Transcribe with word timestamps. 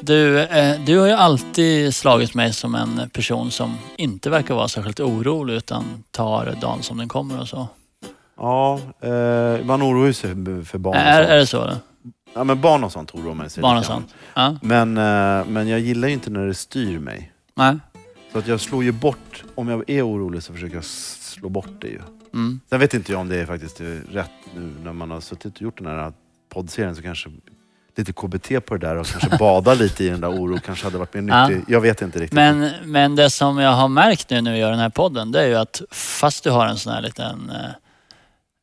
Du, 0.00 0.38
eh, 0.40 0.80
du 0.84 0.98
har 0.98 1.06
ju 1.06 1.12
alltid 1.12 1.94
slagit 1.94 2.34
mig 2.34 2.52
som 2.52 2.74
en 2.74 3.10
person 3.12 3.50
som 3.50 3.74
inte 3.96 4.30
verkar 4.30 4.54
vara 4.54 4.68
särskilt 4.68 5.00
orolig 5.00 5.54
utan 5.54 5.84
tar 6.10 6.54
dagen 6.60 6.82
som 6.82 6.98
den 6.98 7.08
kommer 7.08 7.40
och 7.40 7.48
så. 7.48 7.68
Ja, 8.36 8.80
eh, 9.00 9.64
man 9.64 9.82
oroar 9.82 10.12
sig 10.12 10.30
för- 10.30 10.62
för 10.64 10.78
barn 10.78 10.94
och 10.96 11.00
Är, 11.02 11.16
sånt. 11.22 11.30
är 11.30 11.36
det 11.36 11.46
så? 11.46 11.64
Då? 11.64 11.72
Ja, 12.34 12.44
men 12.44 12.60
barn 12.60 12.84
och 12.84 12.92
sånt 12.92 13.14
oroar 13.14 13.34
man 13.34 13.50
sig 13.50 13.62
Barn 13.62 13.76
och 13.76 13.80
lite 13.82 13.92
grann. 13.92 14.00
sånt? 14.02 14.14
Ja. 14.34 14.56
Men, 14.62 14.96
eh, 14.96 15.46
men 15.46 15.68
jag 15.68 15.80
gillar 15.80 16.08
ju 16.08 16.14
inte 16.14 16.30
när 16.30 16.46
det 16.46 16.54
styr 16.54 16.98
mig. 16.98 17.32
Nej? 17.54 17.76
Så 18.32 18.38
att 18.38 18.46
jag 18.48 18.60
slår 18.60 18.84
ju 18.84 18.92
bort, 18.92 19.44
om 19.54 19.68
jag 19.68 19.90
är 19.90 20.06
orolig 20.08 20.42
så 20.42 20.52
försöker 20.52 20.74
jag 20.74 20.82
s- 20.84 21.18
slå 21.22 21.48
bort 21.48 21.80
det 21.80 21.88
ju. 21.88 22.00
Mm. 22.34 22.60
Sen 22.70 22.80
vet 22.80 22.94
inte 22.94 23.12
jag 23.12 23.20
om 23.20 23.28
det 23.28 23.36
är 23.36 23.46
faktiskt 23.46 23.80
rätt 24.10 24.30
nu 24.56 24.72
när 24.84 24.92
man 24.92 25.10
har 25.10 25.20
suttit 25.20 25.54
och 25.56 25.62
gjort 25.62 25.78
den 25.78 25.86
här 25.86 26.12
poddserien 26.48 26.96
så 26.96 27.02
kanske 27.02 27.30
lite 27.98 28.12
KBT 28.12 28.66
på 28.66 28.76
det 28.76 28.86
där 28.86 28.96
och 28.96 29.06
kanske 29.06 29.36
bada 29.38 29.74
lite 29.74 30.04
i 30.04 30.08
den 30.08 30.20
där 30.20 30.28
oron 30.40 30.60
kanske 30.60 30.84
hade 30.86 30.98
varit 30.98 31.14
mer 31.14 31.22
Ja. 31.28 31.48
nyttig. 31.48 31.64
Jag 31.72 31.80
vet 31.80 32.02
inte 32.02 32.18
riktigt. 32.18 32.32
Men, 32.34 32.70
men 32.84 33.16
det 33.16 33.30
som 33.30 33.58
jag 33.58 33.70
har 33.72 33.88
märkt 33.88 34.30
nu 34.30 34.40
när 34.40 34.52
vi 34.52 34.58
gör 34.58 34.70
den 34.70 34.80
här 34.80 34.88
podden 34.88 35.32
det 35.32 35.40
är 35.42 35.46
ju 35.46 35.54
att 35.56 35.82
fast 35.90 36.44
du 36.44 36.50
har 36.50 36.66
en 36.66 36.76
sån 36.78 36.92
här 36.92 37.00
liten, 37.00 37.50
eh, 37.50 37.70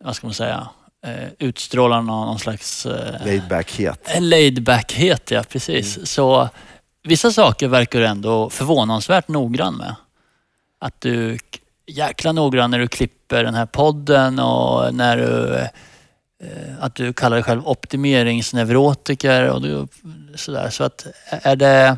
vad 0.03 0.15
ska 0.15 0.27
man 0.27 0.33
säga, 0.33 0.67
eh, 1.05 1.30
utstrålar 1.39 2.02
någon, 2.02 2.27
någon 2.27 2.39
slags 2.39 2.85
eh, 2.85 3.25
Laid 3.25 3.47
back-het. 3.49 4.09
laid 4.19 4.63
backhet, 4.63 5.31
ja 5.31 5.43
precis. 5.49 5.95
Mm. 5.97 6.05
Så 6.05 6.49
vissa 7.03 7.31
saker 7.31 7.67
verkar 7.67 7.99
du 7.99 8.05
ändå 8.08 8.49
förvånansvärt 8.49 9.27
noggrann 9.27 9.75
med. 9.75 9.95
Att 10.80 11.02
du 11.02 11.38
jäkla 11.88 12.31
noggrann 12.31 12.71
när 12.71 12.80
du 12.80 12.88
klipper 12.88 13.43
den 13.43 13.53
här 13.53 13.65
podden 13.65 14.39
och 14.39 14.93
när 14.93 15.17
du 15.17 15.59
att 16.80 16.95
du 16.95 17.13
kallar 17.13 17.38
dig 17.38 17.44
själv 17.44 17.67
optimeringsneurotiker 17.67 19.49
och 19.49 19.61
du, 19.61 19.88
sådär. 20.36 20.69
Så 20.69 20.83
att 20.83 21.08
är 21.30 21.55
det, 21.55 21.97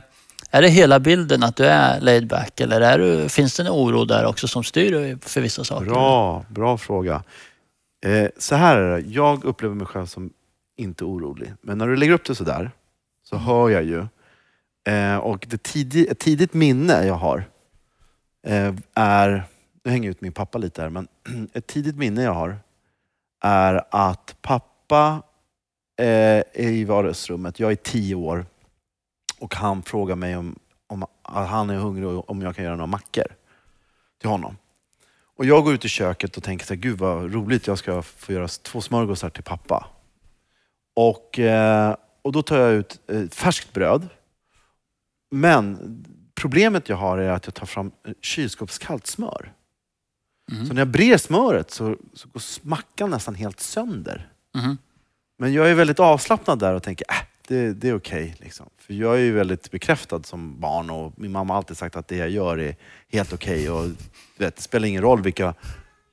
är 0.52 0.62
det 0.62 0.70
hela 0.70 1.00
bilden 1.00 1.44
att 1.44 1.56
du 1.56 1.66
är 1.66 2.02
laid 2.02 2.28
back 2.28 2.60
eller 2.60 2.82
är 2.82 3.00
du, 3.00 3.30
finns 3.30 3.58
det 3.58 3.64
en 3.64 3.70
oro 3.70 4.06
där 4.06 4.26
också 4.26 4.48
som 4.48 4.64
styr 4.64 4.92
dig 4.92 5.18
för 5.22 5.42
vissa 5.42 5.64
saker? 5.64 5.86
Bra, 5.86 6.46
bra 6.50 6.78
fråga. 6.78 7.24
Eh, 8.06 8.30
så 8.38 8.56
här 8.56 8.78
är 8.78 8.98
det, 8.98 9.08
jag 9.08 9.44
upplever 9.44 9.76
mig 9.76 9.88
själv 9.88 10.06
som 10.06 10.30
inte 10.78 11.06
orolig. 11.06 11.54
Men 11.62 11.78
när 11.78 11.88
du 11.88 11.96
lägger 11.96 12.14
upp 12.14 12.26
det 12.26 12.36
sådär 12.36 12.72
så 13.24 13.38
hör 13.38 13.70
jag 13.70 13.84
ju. 13.84 14.08
Eh, 14.88 15.18
och 15.18 15.46
det 15.50 15.64
tidig, 15.64 16.08
ett 16.08 16.20
tidigt 16.20 16.54
minne 16.54 17.06
jag 17.06 17.14
har 17.14 17.44
eh, 18.48 18.74
är, 18.94 19.44
nu 19.84 19.92
hänger 19.92 20.08
jag 20.08 20.12
ut 20.12 20.22
min 20.22 20.32
pappa 20.32 20.58
lite 20.58 20.82
här, 20.82 20.90
men 20.90 21.08
ett 21.54 21.68
tidigt 21.68 21.96
minne 21.96 22.24
jag 22.24 22.34
har 22.34 22.58
är 23.46 23.84
att 23.90 24.36
pappa 24.42 25.22
eh, 25.98 26.06
är 26.06 26.46
i 26.54 26.84
vardagsrummet, 26.84 27.60
jag 27.60 27.72
är 27.72 27.76
tio 27.76 28.16
år 28.16 28.46
och 29.40 29.56
han 29.56 29.84
frågar 29.84 30.16
mig 30.16 30.38
om, 30.38 30.60
om 30.88 31.04
att 31.04 31.48
han 31.48 31.70
är 31.70 31.76
hungrig 31.76 32.08
och 32.08 32.30
om 32.30 32.42
jag 32.42 32.56
kan 32.56 32.66
göra 32.66 32.76
några 32.76 32.88
mackor 32.88 33.28
till 34.20 34.30
honom. 34.30 34.58
Och 35.38 35.46
jag 35.46 35.64
går 35.64 35.74
ut 35.74 35.86
i 35.86 35.88
köket 35.88 36.38
och 36.38 36.44
tänker 36.44 36.66
så 36.66 36.74
här, 36.74 36.82
gud 36.82 36.98
vad 36.98 37.34
roligt, 37.34 37.68
jag 37.68 37.78
ska 37.78 38.02
få 38.02 38.34
göra 38.34 38.48
två 38.48 38.82
smörgåsar 38.82 39.30
till 39.30 39.44
pappa. 39.44 39.88
Och, 40.96 41.40
eh, 41.40 41.96
och 42.22 42.32
då 42.32 42.42
tar 42.42 42.58
jag 42.58 42.74
ut 42.74 43.00
eh, 43.08 43.28
färskt 43.28 43.74
bröd. 43.74 44.10
Men 45.32 45.80
problemet 46.36 46.90
jag 46.90 46.98
har 46.98 47.18
är 47.18 47.30
att 47.30 47.46
jag 47.46 47.54
tar 47.54 47.66
fram 47.66 47.92
eh, 48.08 48.14
kylskåpskallt 48.22 49.08
smör. 49.08 49.54
Mhm. 50.52 50.66
Så 50.66 50.74
när 50.74 50.82
jag 50.82 50.88
brer 50.88 51.18
smöret 51.18 51.72
så, 51.72 51.98
så 52.14 52.28
går 52.28 52.68
mackan 52.68 53.10
nästan 53.10 53.36
helt 53.36 53.60
sönder. 53.60 54.30
Mhm. 54.56 54.78
Men 55.38 55.54
jag 55.54 55.72
är 55.72 55.76
väldigt 55.76 56.00
avslappnad 56.00 56.60
där 56.60 56.74
och 56.74 56.84
tänker, 56.84 57.06
äh, 57.10 57.28
det, 57.48 57.74
det 57.74 57.90
är 57.90 57.96
okej. 57.96 58.36
liksom. 58.40 58.70
För 58.78 58.94
jag 58.94 59.16
är 59.16 59.20
ju 59.20 59.32
väldigt 59.32 59.72
bekräftad 59.72 60.24
som 60.24 60.60
barn 60.60 60.90
och 60.90 61.14
min 61.16 61.32
mamma 61.32 61.54
har 61.54 61.58
alltid 61.58 61.78
sagt 61.78 61.96
att 61.96 62.08
det 62.08 62.16
jag 62.16 62.30
gör 62.30 62.60
är 62.60 62.76
helt 63.08 63.34
okej. 63.34 63.70
Och 63.70 63.90
vet, 64.38 64.56
det 64.56 64.62
spelar 64.62 64.88
ingen 64.88 65.02
roll 65.02 65.22
vilka 65.22 65.54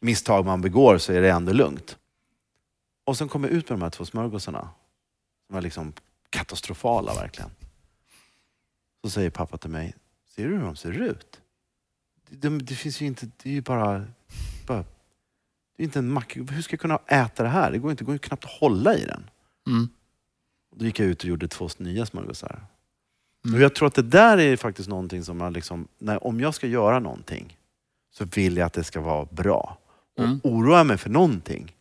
misstag 0.00 0.44
man 0.46 0.60
begår 0.60 0.98
så 0.98 1.12
är 1.12 1.22
det 1.22 1.30
ändå 1.30 1.52
lugnt. 1.52 1.98
Och 3.04 3.18
sen 3.18 3.28
kommer 3.28 3.48
jag 3.48 3.56
ut 3.56 3.68
med 3.68 3.78
de 3.78 3.82
här 3.82 3.90
två 3.90 4.04
smörgåsarna. 4.04 4.68
Som 5.46 5.54
var 5.54 5.62
liksom 5.62 5.92
katastrofala 6.30 7.14
verkligen. 7.14 7.50
Så 9.04 9.10
säger 9.10 9.30
pappa 9.30 9.56
till 9.58 9.70
mig, 9.70 9.94
ser 10.36 10.48
du 10.48 10.56
hur 10.56 10.64
de 10.64 10.76
ser 10.76 10.90
ut? 10.92 11.40
Det, 12.28 12.48
det, 12.48 12.58
det 12.58 12.74
finns 12.74 13.00
ju 13.00 13.06
inte, 13.06 13.26
det 13.42 13.48
är 13.50 13.52
ju 13.54 13.60
bara, 13.60 14.06
bara 14.66 14.84
det 15.76 15.82
är 15.82 15.84
inte 15.84 15.98
en 15.98 16.12
macka. 16.12 16.40
Hur 16.50 16.62
ska 16.62 16.72
jag 16.72 16.80
kunna 16.80 16.98
äta 17.06 17.42
det 17.42 17.48
här? 17.48 17.70
Det 17.70 17.78
går 17.78 17.90
inte, 17.90 18.04
det 18.04 18.06
går 18.06 18.14
ju 18.14 18.18
knappt 18.18 18.44
att 18.44 18.50
hålla 18.50 18.94
i 18.94 19.04
den. 19.04 19.30
Mm. 19.66 19.88
Då 20.76 20.84
gick 20.84 20.98
jag 21.00 21.08
ut 21.08 21.22
och 21.22 21.28
gjorde 21.28 21.48
två 21.48 21.68
nya 21.78 22.06
smörgåsar. 22.06 22.60
Mm. 23.44 23.54
Och 23.56 23.60
jag 23.62 23.74
tror 23.74 23.88
att 23.88 23.94
det 23.94 24.02
där 24.02 24.38
är 24.38 24.56
faktiskt 24.56 24.88
någonting 24.88 25.24
som 25.24 25.40
jag 25.40 25.52
liksom, 25.52 25.88
när, 25.98 26.26
om 26.26 26.40
jag 26.40 26.54
ska 26.54 26.66
göra 26.66 26.98
någonting 26.98 27.56
så 28.12 28.24
vill 28.24 28.56
jag 28.56 28.66
att 28.66 28.72
det 28.72 28.84
ska 28.84 29.00
vara 29.00 29.24
bra. 29.30 29.78
Och 30.16 30.24
Mm. 30.24 30.40
oroar 30.44 30.76
jag 30.78 30.86
mig 30.86 30.98
för 30.98 31.10
någonting 31.10 31.72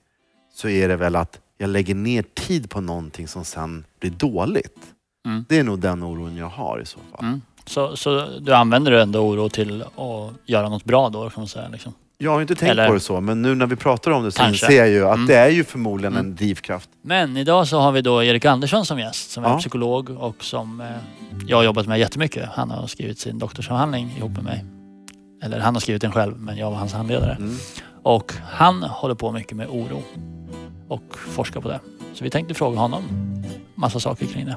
så 0.54 0.70
är 0.70 0.88
det 0.88 0.96
väl 0.96 1.16
att 1.16 1.40
jag 1.58 1.70
lägger 1.70 1.96
ner 1.96 2.24
tid 2.34 2.70
på 2.70 2.82
någonting 2.82 3.28
som 3.28 3.46
sen 3.46 3.86
blir 4.00 4.12
dåligt. 4.12 4.94
Mm. 5.26 5.46
Det 5.50 5.60
är 5.60 5.64
nog 5.64 5.80
den 5.80 6.04
oron 6.04 6.36
jag 6.38 6.50
har 6.50 6.80
i 6.80 6.86
så 6.86 7.00
fall. 7.12 7.26
Mm. 7.26 7.42
Så, 7.66 7.98
så 7.98 8.40
du 8.40 8.54
använder 8.54 8.92
ändå 8.92 9.20
oro 9.20 9.50
till 9.50 9.82
att 9.82 10.34
göra 10.46 10.70
något 10.70 10.84
bra 10.84 11.10
då 11.10 11.30
kan 11.30 11.42
man 11.42 11.48
säga? 11.48 11.68
Liksom. 11.68 11.94
Jag 12.24 12.32
har 12.32 12.42
inte 12.42 12.56
tänkt 12.56 12.72
Eller- 12.72 12.88
på 12.88 12.94
det 12.94 13.00
så, 13.00 13.22
men 13.22 13.42
nu 13.42 13.56
när 13.56 13.66
vi 13.66 13.76
pratar 13.76 14.12
om 14.12 14.24
det 14.24 14.32
så 14.32 14.38
Kanske. 14.40 14.66
inser 14.66 14.78
jag 14.78 14.90
ju 14.90 15.06
att 15.08 15.16
Mm. 15.16 15.28
det 15.28 15.36
är 15.36 15.50
ju 15.50 15.64
förmodligen 15.64 16.14
Mm. 16.14 16.26
en 16.26 16.36
drivkraft. 16.36 16.90
Men 17.02 17.38
idag 17.38 17.68
så 17.68 17.80
har 17.80 17.92
vi 17.92 18.02
då 18.02 18.24
Erik 18.24 18.46
Andersson 18.46 18.86
som 18.86 19.00
gäst 19.00 19.32
som 19.32 19.44
är 19.44 19.50
Ja. 19.50 19.58
psykolog 19.60 20.10
och 20.10 20.44
som 20.44 20.82
eh, 20.82 20.88
jag 21.48 21.58
har 21.58 21.64
jobbat 21.64 21.88
med 21.88 22.00
jättemycket. 22.00 22.50
Han 22.54 22.72
har 22.72 22.88
skrivit 22.88 23.20
sin 23.20 23.40
doktorsavhandling 23.40 24.14
ihop 24.18 24.32
med 24.32 24.44
mig. 24.44 24.66
Eller 25.44 25.60
han 25.60 25.76
har 25.76 25.80
skrivit 25.80 26.02
den 26.02 26.12
själv 26.12 26.40
men 26.40 26.58
jag 26.58 26.72
var 26.72 26.78
hans 26.78 26.94
handledare. 26.94 27.36
Mm. 27.40 27.56
Och 28.04 28.34
han 28.52 28.84
håller 28.84 29.16
på 29.16 29.32
mycket 29.32 29.58
med 29.58 29.68
oro 29.70 30.04
och 30.88 31.18
forskar 31.18 31.62
på 31.62 31.68
det. 31.70 31.80
Så 32.14 32.24
vi 32.24 32.30
tänkte 32.30 32.54
fråga 32.54 32.80
honom 32.80 33.04
massa 33.76 34.00
saker 34.00 34.26
kring 34.26 34.46
det. 34.46 34.56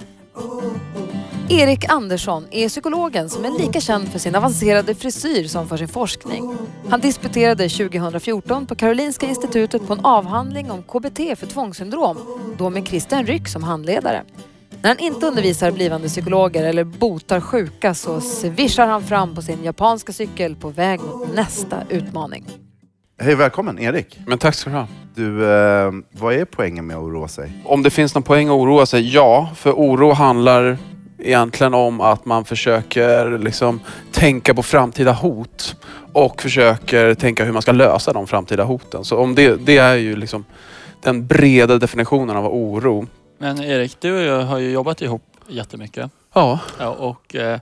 Erik 1.48 1.84
Andersson 1.88 2.46
är 2.50 2.68
psykologen 2.68 3.28
som 3.28 3.44
är 3.44 3.58
lika 3.58 3.80
känd 3.80 4.08
för 4.08 4.18
sin 4.18 4.34
avancerade 4.34 4.94
frisyr 4.94 5.44
som 5.44 5.68
för 5.68 5.76
sin 5.76 5.88
forskning. 5.88 6.56
Han 6.88 7.00
disputerade 7.00 7.68
2014 7.68 8.66
på 8.66 8.74
Karolinska 8.74 9.26
institutet 9.26 9.86
på 9.86 9.92
en 9.92 10.04
avhandling 10.04 10.70
om 10.70 10.82
KBT 10.82 11.38
för 11.38 11.46
tvångssyndrom, 11.46 12.18
då 12.58 12.70
med 12.70 12.88
Christian 12.88 13.26
Ryck 13.26 13.48
som 13.48 13.62
handledare. 13.62 14.22
När 14.82 14.90
han 14.90 14.98
inte 14.98 15.26
undervisar 15.26 15.70
blivande 15.70 16.08
psykologer 16.08 16.64
eller 16.64 16.84
botar 16.84 17.40
sjuka 17.40 17.94
så 17.94 18.20
svischar 18.20 18.86
han 18.86 19.02
fram 19.02 19.34
på 19.34 19.42
sin 19.42 19.64
japanska 19.64 20.12
cykel 20.12 20.56
på 20.56 20.68
väg 20.68 21.00
mot 21.00 21.34
nästa 21.34 21.76
utmaning. 21.88 22.44
Hej 23.20 23.34
välkommen 23.34 23.78
Erik. 23.78 24.18
Men 24.26 24.38
tack 24.38 24.54
ska 24.54 24.70
du 24.70 24.76
ha. 24.76 24.86
Du, 25.14 25.44
eh, 25.52 25.92
vad 26.10 26.34
är 26.34 26.44
poängen 26.44 26.86
med 26.86 26.96
att 26.96 27.02
oroa 27.02 27.28
sig? 27.28 27.52
Om 27.64 27.82
det 27.82 27.90
finns 27.90 28.14
någon 28.14 28.22
poäng 28.22 28.48
att 28.48 28.52
oroa 28.52 28.86
sig? 28.86 29.14
Ja, 29.14 29.50
för 29.54 29.72
oro 29.72 30.12
handlar 30.12 30.78
egentligen 31.18 31.74
om 31.74 32.00
att 32.00 32.24
man 32.24 32.44
försöker 32.44 33.38
liksom 33.38 33.80
tänka 34.12 34.54
på 34.54 34.62
framtida 34.62 35.12
hot 35.12 35.76
och 36.12 36.42
försöker 36.42 37.14
tänka 37.14 37.44
hur 37.44 37.52
man 37.52 37.62
ska 37.62 37.72
lösa 37.72 38.12
de 38.12 38.26
framtida 38.26 38.64
hoten. 38.64 39.04
Så 39.04 39.18
om 39.18 39.34
det, 39.34 39.56
det 39.66 39.76
är 39.76 39.94
ju 39.94 40.16
liksom 40.16 40.44
den 41.00 41.26
breda 41.26 41.78
definitionen 41.78 42.36
av 42.36 42.46
oro. 42.46 43.06
Men 43.38 43.62
Erik, 43.62 44.00
du 44.00 44.16
och 44.16 44.22
jag 44.22 44.42
har 44.42 44.58
ju 44.58 44.70
jobbat 44.70 45.02
ihop 45.02 45.22
jättemycket. 45.48 46.10
Ja, 46.34 46.60
Ja, 46.78 46.88
och 46.88 47.34
eh, 47.34 47.60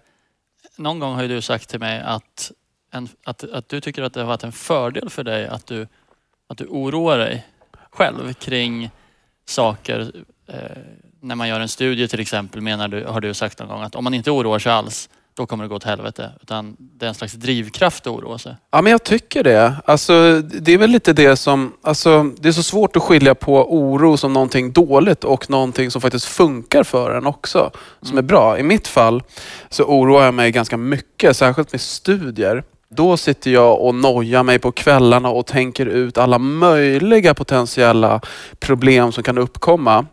någon 0.76 0.98
gång 0.98 1.14
har 1.14 1.22
ju 1.22 1.28
du 1.28 1.40
sagt 1.40 1.68
till 1.68 1.80
mig 1.80 2.00
att, 2.00 2.52
en, 2.92 3.08
att, 3.24 3.44
att 3.44 3.68
du 3.68 3.80
tycker 3.80 4.02
att 4.02 4.14
det 4.14 4.20
har 4.20 4.26
varit 4.26 4.44
en 4.44 4.52
fördel 4.52 5.10
för 5.10 5.24
dig 5.24 5.46
att 5.46 5.66
du, 5.66 5.86
att 6.48 6.58
du 6.58 6.66
oroar 6.66 7.18
dig 7.18 7.46
själv 7.90 8.32
kring 8.32 8.90
saker. 9.44 10.12
Eh, 10.46 10.56
när 11.22 11.34
man 11.34 11.48
gör 11.48 11.60
en 11.60 11.68
studie 11.68 12.08
till 12.08 12.20
exempel 12.20 12.60
menar 12.60 12.88
du, 12.88 13.04
har 13.04 13.20
du 13.20 13.34
sagt 13.34 13.58
någon 13.58 13.68
gång 13.68 13.82
att 13.82 13.94
om 13.94 14.04
man 14.04 14.14
inte 14.14 14.30
oroar 14.30 14.58
sig 14.58 14.72
alls 14.72 15.08
då 15.34 15.46
kommer 15.46 15.64
det 15.64 15.68
gå 15.68 15.76
åt 15.76 15.84
helvete. 15.84 16.30
Utan 16.42 16.76
det 16.78 17.06
är 17.06 17.08
en 17.08 17.14
slags 17.14 17.32
drivkraft 17.32 18.06
att 18.06 18.12
oroa 18.12 18.38
sig. 18.38 18.56
Ja, 18.70 18.82
men 18.82 18.92
jag 18.92 19.02
tycker 19.02 19.44
det. 19.44 19.74
Alltså, 19.84 20.40
det 20.40 20.72
är 20.72 20.78
väl 20.78 20.90
lite 20.90 21.12
det 21.12 21.36
som... 21.36 21.72
Alltså, 21.82 22.22
det 22.22 22.48
är 22.48 22.52
så 22.52 22.62
svårt 22.62 22.96
att 22.96 23.02
skilja 23.02 23.34
på 23.34 23.76
oro 23.76 24.16
som 24.16 24.32
någonting 24.32 24.72
dåligt 24.72 25.24
och 25.24 25.50
någonting 25.50 25.90
som 25.90 26.00
faktiskt 26.00 26.26
funkar 26.26 26.82
för 26.82 27.10
en 27.10 27.26
också. 27.26 27.70
Som 28.02 28.18
är 28.18 28.22
bra. 28.22 28.58
I 28.58 28.62
mitt 28.62 28.88
fall 28.88 29.22
så 29.68 29.84
oroar 29.84 30.24
jag 30.24 30.34
mig 30.34 30.50
ganska 30.50 30.76
mycket, 30.76 31.36
särskilt 31.36 31.72
med 31.72 31.80
studier. 31.80 32.64
Då 32.88 33.16
sitter 33.16 33.50
jag 33.50 33.80
och 33.80 33.94
nojar 33.94 34.42
mig 34.42 34.58
på 34.58 34.72
kvällarna 34.72 35.28
och 35.28 35.46
tänker 35.46 35.86
ut 35.86 36.18
alla 36.18 36.38
möjliga 36.38 37.34
potentiella 37.34 38.20
problem 38.58 39.12
som 39.12 39.24
kan 39.24 39.38
uppkomma. 39.38 40.06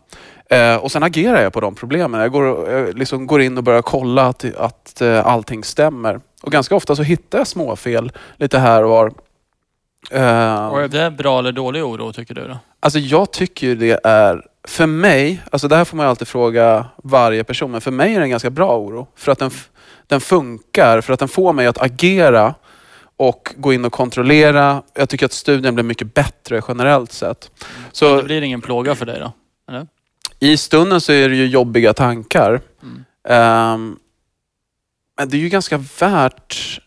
Eh, 0.50 0.76
och 0.76 0.92
sen 0.92 1.02
agerar 1.02 1.42
jag 1.42 1.52
på 1.52 1.60
de 1.60 1.74
problemen. 1.74 2.20
Jag 2.20 2.32
går, 2.32 2.70
jag 2.70 2.98
liksom 2.98 3.26
går 3.26 3.40
in 3.42 3.58
och 3.58 3.64
börjar 3.64 3.82
kolla 3.82 4.26
att, 4.26 4.44
att 4.56 5.00
eh, 5.00 5.26
allting 5.26 5.64
stämmer. 5.64 6.20
Och 6.42 6.52
ganska 6.52 6.74
ofta 6.74 6.96
så 6.96 7.02
hittar 7.02 7.38
jag 7.38 7.46
småfel 7.46 8.12
lite 8.36 8.58
här 8.58 8.82
och 8.84 8.90
var. 8.90 9.06
Eh, 10.10 10.66
Och 10.66 10.82
är 10.82 10.88
det 10.88 11.10
bra 11.10 11.38
eller 11.38 11.52
dålig 11.52 11.84
oro 11.84 12.12
tycker 12.12 12.34
du 12.34 12.48
då? 12.48 12.58
Alltså 12.80 12.98
jag 12.98 13.32
tycker 13.32 13.74
det 13.74 14.00
är, 14.04 14.46
för 14.68 14.86
mig, 14.86 15.42
alltså 15.52 15.68
det 15.68 15.76
här 15.76 15.84
får 15.84 15.96
man 15.96 16.06
alltid 16.06 16.28
fråga 16.28 16.86
varje 16.96 17.44
person, 17.44 17.70
men 17.70 17.80
för 17.80 17.90
mig 17.90 18.14
är 18.14 18.18
det 18.18 18.24
en 18.24 18.30
ganska 18.30 18.50
bra 18.50 18.78
oro. 18.78 19.06
För 19.16 19.32
att 19.32 19.38
den, 19.38 19.50
den 20.06 20.20
funkar, 20.20 21.00
för 21.00 21.12
att 21.12 21.18
den 21.18 21.28
får 21.28 21.52
mig 21.52 21.66
att 21.66 21.82
agera 21.82 22.54
och 23.16 23.54
gå 23.56 23.72
in 23.72 23.84
och 23.84 23.92
kontrollera. 23.92 24.82
Jag 24.94 25.08
tycker 25.08 25.26
att 25.26 25.32
studien 25.32 25.74
blir 25.74 25.84
mycket 25.84 26.14
bättre 26.14 26.62
generellt 26.68 27.12
sett. 27.12 27.50
Det 27.58 27.64
Så 27.92 28.22
blir 28.22 28.42
ingen 28.42 28.60
plåga 28.60 28.94
för 28.94 29.06
dig 29.06 29.20
då? 29.20 29.32
Eller? 29.68 29.86
I 30.40 30.56
stunden 30.56 31.00
så 31.00 31.12
är 31.12 31.28
det 31.28 31.36
ju 31.36 31.46
jobbiga 31.46 31.92
tankar. 31.92 32.60
Mm. 32.82 33.74
Um, 33.74 33.98
men 35.18 35.28
det 35.28 35.36
är 35.36 35.40
ju 35.40 35.48
ganska 35.48 35.84
värt... 36.00 36.80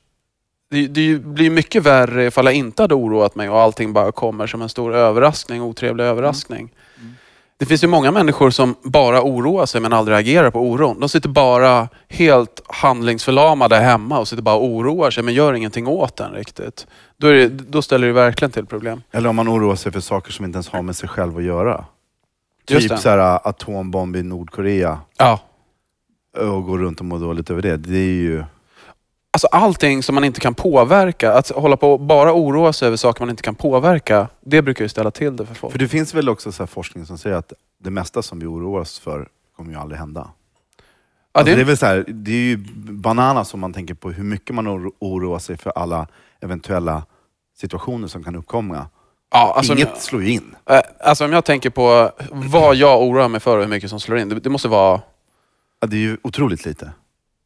Det, 0.70 0.88
det 0.88 1.20
blir 1.20 1.46
ju 1.46 1.52
mycket 1.52 1.84
värre 1.84 2.26
ifall 2.26 2.46
jag 2.46 2.54
inte 2.54 2.84
hade 2.84 2.96
oroat 2.96 3.36
mig 3.36 3.50
och 3.50 3.60
allting 3.60 3.94
bara 3.94 4.12
kommer 4.12 4.48
som 4.48 4.62
en 4.62 4.70
stor 4.70 4.96
överraskning, 4.96 5.62
otrevlig 5.62 6.04
överraskning. 6.04 6.74
Mm. 7.00 7.14
Det 7.58 7.66
finns 7.66 7.84
ju 7.84 7.88
många 7.88 8.12
människor 8.12 8.50
som 8.50 8.76
bara 8.84 9.24
oroar 9.24 9.66
sig 9.66 9.82
men 9.82 9.94
aldrig 9.94 10.18
agerar 10.18 10.52
på 10.52 10.60
oron. 10.60 11.00
De 11.00 11.10
sitter 11.10 11.30
bara 11.30 11.90
helt 12.08 12.62
handlingsförlamade 12.68 13.76
hemma 13.76 14.20
och 14.20 14.28
sitter 14.28 14.44
bara 14.44 14.56
och 14.56 14.66
oroar 14.66 15.12
sig 15.12 15.24
men 15.24 15.34
gör 15.34 15.54
ingenting 15.54 15.88
åt 15.88 16.16
den 16.18 16.32
riktigt. 16.32 16.88
Då, 17.18 17.28
är 17.28 17.34
det, 17.34 17.48
då 17.48 17.82
ställer 17.82 18.08
det 18.08 18.14
verkligen 18.14 18.52
till 18.52 18.66
problem. 18.66 19.02
Eller 19.12 19.30
om 19.30 19.36
man 19.36 19.50
oroar 19.50 19.76
sig 19.76 19.92
för 19.92 20.00
saker 20.00 20.32
som 20.32 20.46
inte 20.46 20.56
ens 20.56 20.70
har 20.70 20.82
med 20.82 20.96
sig 20.96 21.10
själv 21.10 21.38
att 21.38 21.44
göra. 21.44 21.86
Typ 22.66 23.00
så 23.00 23.10
här, 23.10 23.48
atombomb 23.48 24.16
i 24.16 24.24
Nordkorea 24.24 25.00
Ja. 25.18 25.40
och 26.38 26.64
gå 26.66 26.78
runt 26.78 27.00
och 27.00 27.06
må 27.06 27.18
dåligt 27.18 27.50
över 27.50 27.62
det. 27.62 27.78
Det 27.78 27.98
är 27.98 28.14
ju... 28.14 28.44
Alltså 29.32 29.48
allting 29.48 30.04
som 30.04 30.16
man 30.16 30.24
inte 30.24 30.40
kan 30.40 30.54
påverka, 30.54 31.34
att 31.34 31.50
hålla 31.50 31.78
på 31.78 31.94
och 31.94 32.00
bara 32.00 32.34
oroa 32.34 32.74
sig 32.74 32.88
över 32.88 32.98
saker 32.98 33.22
man 33.22 33.30
inte 33.30 33.44
kan 33.44 33.56
påverka, 33.56 34.28
det 34.42 34.62
brukar 34.62 34.86
ju 34.86 34.90
ställa 34.90 35.12
till 35.12 35.36
det 35.36 35.46
för 35.46 35.56
folk. 35.56 35.72
För 35.72 35.80
det 35.80 35.88
finns 35.88 36.14
väl 36.14 36.30
också 36.30 36.52
så 36.52 36.64
här 36.64 36.68
forskning 36.68 37.06
som 37.06 37.18
säger 37.18 37.36
att 37.36 37.54
det 37.80 37.90
mesta 37.92 38.22
som 38.22 38.40
vi 38.40 38.46
oroar 38.46 38.80
oss 38.82 39.00
för 39.00 39.28
kommer 39.58 39.72
ju 39.72 39.80
aldrig 39.80 40.00
hända. 40.00 40.28
ja, 40.78 40.84
Alltså 41.32 41.52
det, 41.52 41.56
det, 41.56 41.62
är 41.62 41.66
väl 41.66 41.78
så 41.78 41.86
här, 41.86 42.06
det 42.08 42.32
är 42.32 42.36
ju 42.36 42.58
bananas 42.92 43.54
om 43.54 43.60
man 43.60 43.74
tänker 43.74 43.94
på 43.94 44.12
hur 44.12 44.24
mycket 44.24 44.56
man 44.56 44.68
oro- 44.68 44.94
oroar 45.00 45.40
sig 45.40 45.58
för 45.58 45.70
alla 45.76 46.08
eventuella 46.42 47.06
situationer 47.58 48.08
som 48.08 48.24
kan 48.24 48.36
uppkomma. 48.36 48.88
Ja, 49.34 49.54
alltså, 49.58 49.74
Inget 49.74 50.02
slår 50.02 50.24
ju 50.24 50.32
in. 50.32 50.56
Eh, 50.70 50.80
Alltså 51.00 51.26
om 51.26 51.34
jag 51.34 51.46
tänker 51.46 51.70
på 51.70 52.12
vad 52.32 52.76
jag 52.76 53.02
oroar 53.04 53.28
mig 53.28 53.40
för 53.40 53.58
och 53.58 53.64
hur 53.64 53.70
mycket 53.70 53.90
som 53.90 54.00
slår 54.00 54.18
in. 54.18 54.30
Det, 54.30 54.40
det 54.40 54.50
måste 54.50 54.68
vara 54.68 55.02
Ja, 55.80 55.88
det 55.88 55.96
är 55.96 56.00
ju 56.00 56.18
otroligt 56.24 56.66
lite. 56.66 56.92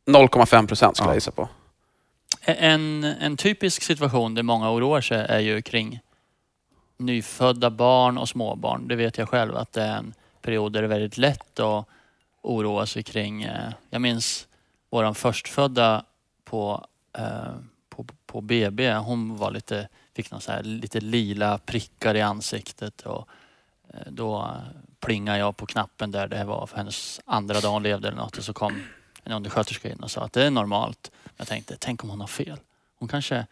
0,5 0.05 0.67
procent 0.67 0.95
skulle 0.97 1.07
Ja. 1.07 1.11
jag 1.11 1.17
gissa 1.17 1.31
på. 1.31 1.49
En, 2.45 3.03
en 3.03 3.37
typisk 3.37 3.81
situation 3.83 4.35
där 4.35 4.43
många 4.43 4.71
oroar 4.71 5.01
sig 5.01 5.17
är 5.29 5.39
ju 5.39 5.61
kring 5.61 5.99
nyfödda 6.97 7.69
barn 7.69 8.17
och 8.17 8.29
småbarn. 8.29 8.87
Det 8.87 8.95
vet 8.95 9.17
jag 9.17 9.29
själv 9.29 9.55
att 9.57 9.73
det 9.73 9.81
är 9.81 9.97
en 9.97 10.13
period 10.41 10.73
där 10.73 10.81
det 10.81 10.85
är 10.85 10.89
väldigt 10.89 11.17
lätt 11.17 11.59
att 11.59 11.85
oroa 12.41 12.85
sig 12.85 13.03
kring. 13.03 13.43
eh, 13.43 13.69
Jag 13.89 14.01
minns 14.01 14.47
våran 14.89 15.15
förstfödda 15.15 16.03
på, 16.45 16.85
eh, 17.17 17.23
på, 17.89 18.05
på 18.25 18.41
BB. 18.41 18.93
Hon 18.93 19.37
var 19.37 19.51
lite, 19.51 19.87
fick 20.17 20.31
någon 20.31 20.41
så 20.41 20.51
här 20.51 20.63
lite 20.63 20.99
lila 20.99 21.57
prickar 21.57 22.15
i 22.15 22.21
ansiktet 22.21 23.01
och 23.01 23.27
eh, 23.93 24.11
då 24.11 24.57
plingade 24.99 25.39
jag 25.39 25.57
på 25.57 25.65
knappen 25.65 26.11
där 26.11 26.27
det 26.27 26.43
var 26.43 26.67
för 26.67 26.77
hennes 26.77 27.21
andra 27.25 27.59
dag 27.59 27.71
hon 27.71 27.83
levde 27.83 28.07
eller 28.07 28.17
något 28.17 28.37
och 28.37 28.43
så 28.43 28.53
kom 28.53 28.81
en 29.23 29.31
undersköterska 29.31 29.91
in 29.91 29.99
och 29.99 30.11
sa 30.11 30.21
att 30.21 30.33
det 30.33 30.43
är 30.43 30.51
normalt. 30.51 31.11
Jag 31.37 31.47
tänkte, 31.47 31.77
tänk 31.79 32.03
om 32.03 32.09
hon 32.09 32.19
har 32.19 32.27
fel. 32.27 32.59
Hon 32.99 33.09
kanske, 33.09 33.45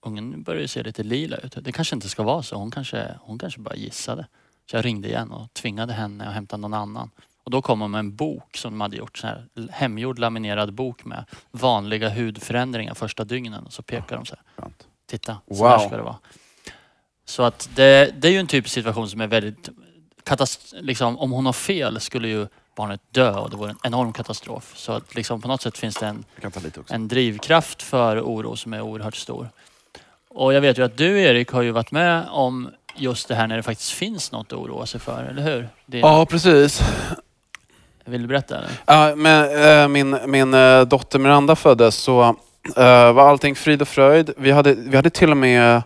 ungen 0.00 0.42
börjar 0.42 0.60
ju 0.60 0.68
se 0.68 0.82
lite 0.82 1.02
lila 1.02 1.36
ut. 1.36 1.56
Det 1.60 1.72
kanske 1.72 1.94
inte 1.94 2.08
ska 2.08 2.22
vara 2.22 2.42
så. 2.42 2.56
Hon 2.56 2.70
kanske, 2.70 3.14
hon 3.20 3.38
kanske 3.38 3.60
bara 3.60 3.74
gissade. 3.74 4.26
Så 4.70 4.76
jag 4.76 4.84
ringde 4.84 5.08
igen 5.08 5.30
och 5.30 5.54
tvingade 5.54 5.92
henne 5.92 6.28
att 6.28 6.34
hämta 6.34 6.56
någon 6.56 6.74
annan. 6.74 7.10
Och 7.44 7.50
då 7.50 7.62
kom 7.62 7.80
hon 7.80 7.90
med 7.90 7.98
en 7.98 8.16
bok 8.16 8.56
som 8.56 8.72
de 8.72 8.80
hade 8.80 8.96
gjort, 8.96 9.18
så 9.18 9.26
här, 9.26 9.48
hemgjord 9.70 10.18
laminerad 10.18 10.72
bok 10.72 11.04
med 11.04 11.24
vanliga 11.50 12.08
hudförändringar 12.08 12.94
första 12.94 13.24
dygnen. 13.24 13.66
Och 13.66 13.72
så 13.72 13.82
pekar 13.82 14.16
de 14.16 14.26
så 14.26 14.34
här, 14.34 14.44
Skönt 14.56 14.88
titta, 15.10 15.36
så 15.54 15.66
här 15.68 15.78
Wow. 15.78 15.86
ska 15.86 15.96
det 15.96 16.02
vara. 16.02 16.18
Så 17.24 17.42
att 17.42 17.68
det, 17.74 18.14
det 18.20 18.28
är 18.28 18.32
ju 18.32 18.38
en 18.38 18.46
typisk 18.46 18.74
situation 18.74 19.08
som 19.08 19.20
är 19.20 19.26
väldigt 19.26 19.68
katast- 20.24 20.74
liksom, 20.80 21.18
om 21.18 21.30
hon 21.32 21.46
har 21.46 21.52
fel 21.52 22.00
skulle 22.00 22.28
ju 22.28 22.46
barnet 22.76 23.00
dö 23.10 23.30
och 23.38 23.50
det 23.50 23.56
vore 23.56 23.70
en 23.70 23.78
enorm 23.82 24.12
katastrof. 24.12 24.72
Så 24.76 24.92
att 24.92 25.14
liksom 25.14 25.40
på 25.40 25.48
något 25.48 25.62
sätt 25.62 25.78
finns 25.78 25.96
det 25.96 26.06
en, 26.06 26.24
en 26.90 27.08
drivkraft 27.08 27.82
för 27.82 28.20
oro 28.20 28.56
som 28.56 28.72
är 28.72 28.80
oerhört 28.80 29.16
stor. 29.16 29.48
Och 30.28 30.54
jag 30.54 30.60
vet 30.60 30.78
ju 30.78 30.84
att 30.84 30.96
du 30.96 31.20
Erik 31.20 31.50
har 31.50 31.62
ju 31.62 31.70
varit 31.70 31.90
med 31.90 32.26
om 32.30 32.70
just 32.96 33.28
det 33.28 33.34
här 33.34 33.46
när 33.46 33.56
det 33.56 33.62
faktiskt 33.62 33.90
finns 33.90 34.32
något 34.32 34.46
att 34.52 34.58
oroa 34.58 34.86
sig 34.86 35.00
för, 35.00 35.24
eller 35.24 35.42
hur? 35.42 35.68
Det, 35.86 35.98
Ja, 35.98 36.26
precis. 36.26 36.80
Vill 38.04 38.22
du 38.22 38.28
berätta? 38.28 38.58
Eller? 38.58 38.70
Ja, 38.86 39.14
men, 39.16 39.64
eh, 39.82 39.88
min 39.88 40.18
min 40.26 40.54
eh, 40.54 40.80
dotter 40.82 41.18
Miranda 41.18 41.56
föddes 41.56 41.96
så 41.96 42.36
Uh, 42.68 43.12
var 43.12 43.28
allting 43.28 43.54
frid 43.54 43.82
och 43.82 43.88
fröjd. 43.88 44.30
Vi 44.36 44.50
hade, 44.50 44.74
vi 44.74 44.96
hade 44.96 45.10
till 45.10 45.30
och 45.30 45.36
med 45.36 45.82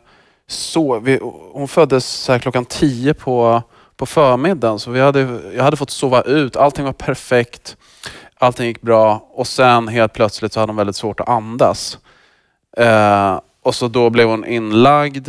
så, 0.46 0.99
vi, 0.99 1.20
hon 1.52 1.69
föddes 1.69 2.06
så 2.06 2.32
här 2.32 2.38
klockan 2.38 2.64
tio 2.64 3.14
på, 3.14 3.62
på 3.96 4.06
förmiddagen 4.06 4.78
så 4.78 4.90
vi 4.90 5.00
hade, 5.00 5.40
jag 5.55 5.64
hade 5.64 5.76
fått 5.76 5.90
sova 5.90 6.23
ut. 6.23 6.56
Allting 6.56 6.84
var 6.84 6.93
perfekt. 6.93 7.76
Allting 8.38 8.67
gick 8.67 8.82
bra 8.82 9.28
och 9.32 9.46
sen 9.46 9.88
helt 9.88 10.12
plötsligt 10.12 10.52
så 10.52 10.61
hade 10.61 10.70
hon 10.70 10.76
väldigt 10.76 10.96
svårt 10.96 11.20
att 11.20 11.28
andas. 11.28 11.99
Eh, 12.76 13.40
och 13.62 13.75
så 13.75 13.88
då 13.88 14.11
blev 14.11 14.28
hon 14.28 14.44
inlagd 14.44 15.28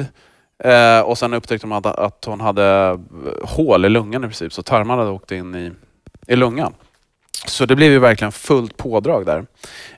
eh, 0.63 0.99
och 0.99 1.17
sen 1.17 1.33
upptäckte 1.33 1.67
de 1.67 1.71
att, 1.71 1.85
att 1.85 2.25
hon 2.25 2.41
hade 2.41 2.99
hål 3.43 3.85
i 3.85 3.89
lungan 3.89 4.23
i 4.23 4.27
princip 4.27 4.53
så 4.53 4.63
tarmarna 4.63 5.01
hade 5.01 5.13
åkt 5.13 5.31
in 5.31 5.55
i, 5.55 5.71
i 6.27 6.35
lungan. 6.35 6.73
Så 7.45 7.65
det 7.65 7.75
blev 7.75 7.91
ju 7.91 7.99
verkligen 7.99 8.31
fullt 8.31 8.77
pådrag 8.77 9.25
där. 9.25 9.45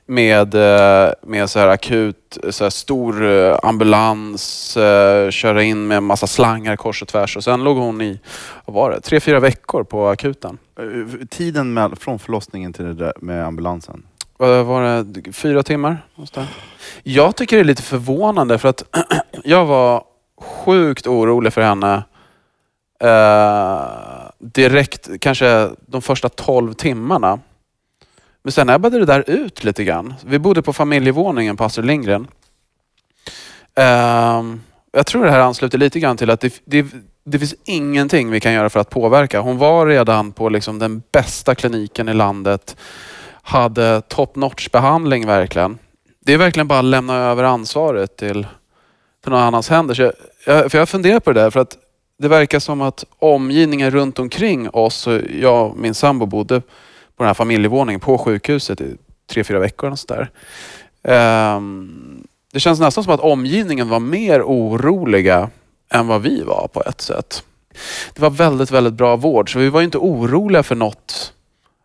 Med, 0.06 0.54
eh, 0.54 1.12
med 1.22 1.50
så 1.50 1.58
här 1.58 1.68
akut, 1.68 2.38
så 2.50 2.64
här 2.64 2.70
stor 2.70 3.26
eh, 3.30 3.58
ambulans, 3.62 4.76
eh, 4.76 5.30
köra 5.30 5.62
in 5.62 5.86
med 5.86 6.02
massa 6.02 6.26
slangar 6.26 6.76
kors 6.76 7.02
och 7.02 7.08
tvärs. 7.08 7.36
Och 7.36 7.44
sen 7.44 7.64
låg 7.64 7.76
hon 7.76 8.00
i, 8.00 8.20
vad 8.64 8.74
var 8.74 8.90
det, 8.90 9.00
tre, 9.00 9.20
fyra 9.20 9.40
veckor 9.40 9.84
på 9.84 10.08
akuten. 10.08 10.58
Tiden 11.30 11.74
med, 11.74 11.98
från 11.98 12.18
förlossningen 12.18 12.72
till 12.72 12.84
det 12.84 12.94
där 12.94 13.12
med 13.20 13.46
ambulansen. 13.46 14.02
Vad 14.36 14.66
var 14.66 15.04
det, 15.04 15.32
fyra 15.32 15.62
timmar? 15.62 16.06
Jag 17.02 17.36
tycker 17.36 17.56
det 17.56 17.62
är 17.62 17.64
lite 17.64 17.82
förvånande 17.82 18.58
för 18.58 18.68
att 18.68 18.84
jag 19.44 19.66
var 19.66 20.04
sjukt 20.40 21.06
orolig 21.06 21.52
för 21.52 21.62
henne 21.62 22.02
eh, 23.00 24.19
direkt, 24.40 25.08
kanske 25.20 25.70
de 25.86 26.02
första 26.02 26.28
12 26.28 26.74
timmarna. 26.74 27.40
Men 28.42 28.52
sen 28.52 28.68
ebbade 28.68 28.98
det 28.98 29.04
där 29.04 29.30
ut 29.30 29.64
lite 29.64 29.84
grann. 29.84 30.14
Vi 30.24 30.38
bodde 30.38 30.62
på 30.62 30.72
familjevåningen 30.72 31.56
på 31.56 31.64
Astrid 31.64 31.86
Lindgren. 31.86 32.26
Ehm, 33.74 34.60
jag 34.92 35.06
tror 35.06 35.24
det 35.24 35.30
här 35.30 35.40
ansluter 35.40 35.78
lite 35.78 36.00
grann 36.00 36.16
till 36.16 36.30
att 36.30 36.40
det, 36.40 36.62
det, 36.64 36.86
det 37.24 37.38
finns 37.38 37.54
ingenting 37.64 38.30
vi 38.30 38.40
kan 38.40 38.52
göra 38.52 38.70
för 38.70 38.80
att 38.80 38.90
påverka. 38.90 39.40
Hon 39.40 39.58
var 39.58 39.86
redan 39.86 40.32
på 40.32 40.48
liksom 40.48 40.78
den 40.78 41.02
bästa 41.12 41.54
kliniken 41.54 42.08
i 42.08 42.14
landet. 42.14 42.76
Hade 43.42 44.00
top 44.00 44.36
notch 44.36 44.68
behandling 44.68 45.26
verkligen. 45.26 45.78
Det 46.20 46.32
är 46.32 46.38
verkligen 46.38 46.68
bara 46.68 46.78
att 46.78 46.84
lämna 46.84 47.16
över 47.16 47.44
ansvaret 47.44 48.16
till, 48.16 48.46
till 49.22 49.32
någon 49.32 49.42
annans 49.42 49.68
händer. 49.68 49.94
Så 49.94 50.02
jag, 50.02 50.12
jag, 50.46 50.70
för 50.70 50.78
jag 50.78 50.88
funderar 50.88 51.20
på 51.20 51.32
det 51.32 51.40
där 51.40 51.50
för 51.50 51.60
att 51.60 51.76
det 52.20 52.28
verkar 52.28 52.58
som 52.58 52.80
att 52.80 53.04
omgivningen 53.18 53.90
runt 53.90 54.18
omkring 54.18 54.70
oss, 54.70 55.08
jag 55.40 55.70
och 55.70 55.76
min 55.76 55.94
sambo 55.94 56.26
bodde 56.26 56.60
på 56.60 57.22
den 57.22 57.26
här 57.26 57.34
familjevåningen 57.34 58.00
på 58.00 58.18
sjukhuset 58.18 58.80
i 58.80 58.96
tre, 59.30 59.44
fyra 59.44 59.58
veckor. 59.58 59.90
Och 59.90 59.98
så 59.98 60.06
där. 60.06 60.30
Ehm, 61.02 62.26
det 62.52 62.60
känns 62.60 62.80
nästan 62.80 63.04
som 63.04 63.14
att 63.14 63.20
omgivningen 63.20 63.88
var 63.88 64.00
mer 64.00 64.42
oroliga 64.42 65.50
än 65.90 66.06
vad 66.06 66.22
vi 66.22 66.42
var 66.42 66.68
på 66.72 66.82
ett 66.82 67.00
sätt. 67.00 67.44
Det 68.14 68.22
var 68.22 68.30
väldigt, 68.30 68.70
väldigt 68.70 68.94
bra 68.94 69.16
vård 69.16 69.52
så 69.52 69.58
vi 69.58 69.68
var 69.68 69.82
inte 69.82 69.98
oroliga 69.98 70.62
för 70.62 70.74
något, 70.74 71.32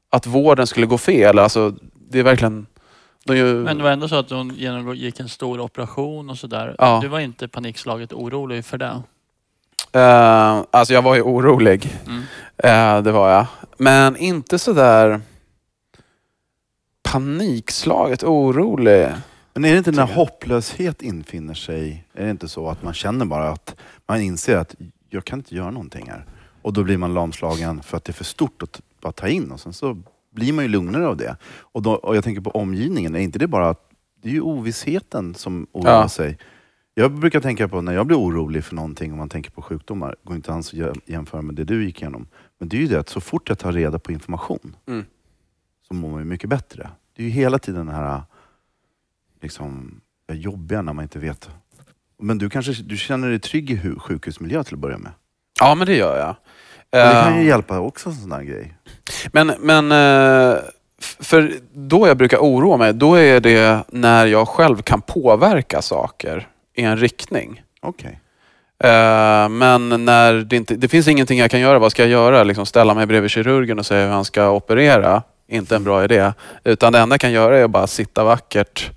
att 0.09 0.27
vården 0.27 0.67
skulle 0.67 0.85
gå 0.85 0.97
fel. 0.97 1.39
Alltså, 1.39 1.75
det 2.09 2.19
är 2.19 2.23
verkligen... 2.23 2.65
De 3.25 3.37
ju, 3.37 3.53
Men 3.53 3.77
det 3.77 3.83
var 3.83 3.91
ändå 3.91 4.07
så 4.07 4.15
att 4.15 4.29
hon 4.29 4.53
genomgick 4.55 5.19
en 5.19 5.29
stor 5.29 5.59
operation 5.59 6.29
och 6.29 6.37
sådär. 6.37 6.75
Ja. 6.77 6.99
Du 7.01 7.07
var 7.07 7.19
inte 7.19 7.47
panikslaget 7.47 8.13
orolig 8.13 8.65
för 8.65 8.77
det? 8.77 9.01
Eh, 9.95 10.63
alltså 10.71 10.93
jag 10.93 11.01
var 11.01 11.15
ju 11.15 11.21
orolig. 11.21 11.97
Mm. 12.05 12.21
Eh, 12.57 13.03
det 13.03 13.11
var 13.11 13.29
jag. 13.29 13.45
Men 13.77 14.15
inte 14.17 14.59
sådär 14.59 15.21
panikslaget 17.03 18.23
orolig. 18.23 19.07
Men 19.53 19.65
är 19.65 19.71
det 19.71 19.77
inte 19.77 19.91
när 19.91 20.05
hopplöshet 20.05 21.01
infinner 21.01 21.53
sig, 21.53 22.05
är 22.13 22.25
det 22.25 22.31
inte 22.31 22.47
så 22.47 22.69
att 22.69 22.83
man 22.83 22.93
känner 22.93 23.25
bara 23.25 23.49
att 23.49 23.75
man 24.07 24.21
inser 24.21 24.57
att 24.57 24.75
jag 25.09 25.25
kan 25.25 25.39
inte 25.39 25.55
göra 25.55 25.71
någonting 25.71 26.09
här. 26.09 26.25
Och 26.61 26.73
då 26.73 26.83
blir 26.83 26.97
man 26.97 27.13
lamslagen 27.13 27.83
för 27.83 27.97
att 27.97 28.03
det 28.03 28.11
är 28.11 28.13
för 28.13 28.23
stort 28.23 28.63
att 28.63 28.81
bara 29.01 29.11
ta 29.13 29.27
in 29.27 29.51
och 29.51 29.59
sen 29.59 29.73
så 29.73 29.97
blir 30.33 30.53
man 30.53 30.65
ju 30.65 30.69
lugnare 30.69 31.07
av 31.07 31.17
det. 31.17 31.37
Och, 31.57 31.81
då, 31.81 31.91
och 31.95 32.15
jag 32.15 32.23
tänker 32.23 32.41
på 32.41 32.49
omgivningen, 32.49 33.15
är 33.15 33.19
inte 33.19 33.39
det 33.39 33.47
bara 33.47 33.69
att 33.69 33.89
det 34.21 34.29
är 34.29 34.33
ju 34.33 34.41
ovissheten 34.41 35.35
som 35.35 35.67
oroar 35.71 35.91
Ja. 35.91 36.09
sig. 36.09 36.37
Jag 36.97 37.11
brukar 37.11 37.39
tänka 37.39 37.67
på 37.67 37.81
när 37.81 37.93
jag 37.93 38.07
blir 38.07 38.17
orolig 38.17 38.63
för 38.63 38.75
någonting, 38.75 39.11
om 39.11 39.17
man 39.17 39.29
tänker 39.29 39.51
på 39.51 39.61
sjukdomar, 39.61 40.15
går 40.23 40.35
inte 40.35 40.53
alls 40.53 40.67
att 40.67 40.73
jä- 40.79 41.01
jämföra 41.05 41.41
med 41.41 41.55
det 41.55 41.63
du 41.63 41.85
gick 41.85 42.01
igenom. 42.01 42.27
Men 42.57 42.69
det 42.69 42.77
är 42.77 42.81
ju 42.81 42.87
det 42.87 42.99
att 42.99 43.09
så 43.09 43.21
fort 43.21 43.49
jag 43.49 43.59
tar 43.59 43.71
reda 43.71 43.99
på 43.99 44.11
information 44.11 44.75
Mm. 44.87 45.05
så 45.87 45.93
mår 45.93 46.09
man 46.09 46.19
ju 46.19 46.25
mycket 46.25 46.49
bättre. 46.49 46.89
Det 47.15 47.21
är 47.23 47.25
ju 47.25 47.31
hela 47.31 47.59
tiden 47.59 47.85
den 47.85 47.95
här 47.95 48.21
liksom, 49.41 50.01
det 50.27 50.33
jobbiga 50.35 50.81
när 50.81 50.93
man 50.93 51.03
inte 51.03 51.19
vet. 51.19 51.49
Men 52.19 52.37
du 52.37 52.49
kanske 52.49 52.73
du 52.83 52.97
känner 52.97 53.29
dig 53.29 53.39
trygg 53.39 53.71
i 53.71 53.75
hu- 53.77 53.99
sjukhusmiljö 53.99 54.63
till 54.63 54.73
att 54.73 54.79
börja 54.79 54.97
med? 54.97 55.11
Ja, 55.59 55.75
men 55.75 55.87
det 55.87 55.95
gör 55.95 56.17
jag. 56.17 56.29
Och 56.29 56.35
det 57.15 57.21
kan 57.23 57.35
ju 57.35 57.41
Eh, 57.41 57.47
hjälpa 57.47 57.79
också 57.79 58.09
en 58.09 58.15
sån 58.15 58.29
där 58.29 58.41
grej. 58.43 58.77
Men, 59.31 59.51
men 59.59 59.85
eh, 59.91 60.57
för 61.19 61.53
då 61.73 62.07
jag 62.07 62.17
brukar 62.17 62.37
oroa 62.37 62.77
mig, 62.77 62.93
då 62.93 63.15
är 63.15 63.39
det 63.39 63.83
när 63.89 64.25
jag 64.25 64.47
själv 64.47 64.77
kan 64.81 65.01
påverka 65.01 65.81
saker 65.81 66.47
i 66.75 66.81
en 66.83 66.97
riktning. 66.97 67.63
Okej. 67.81 68.19
Eh, 68.83 69.49
Men 69.49 70.05
när 70.05 70.33
det 70.33 70.55
inte, 70.55 70.75
det 70.75 70.87
finns 70.87 71.07
ingenting 71.07 71.39
jag 71.39 71.51
kan 71.51 71.59
göra. 71.59 71.79
Vad 71.79 71.91
ska 71.91 72.01
jag 72.03 72.09
göra? 72.11 72.43
Liksom 72.43 72.65
ställa 72.65 72.93
mig 72.93 73.05
bredvid 73.05 73.31
kirurgen 73.31 73.79
och 73.79 73.85
säga 73.85 74.05
hur 74.05 74.13
han 74.13 74.25
ska 74.25 74.49
operera. 74.51 75.23
Inte 75.47 75.75
en 75.75 75.83
bra 75.83 76.03
idé. 76.03 76.31
Utan 76.63 76.93
det 76.93 76.99
enda 76.99 77.13
jag 77.13 77.21
kan 77.21 77.31
göra 77.31 77.57
är 77.57 77.63
att 77.63 77.69
bara 77.71 77.87
sitta 77.87 78.23
vackert 78.23 78.91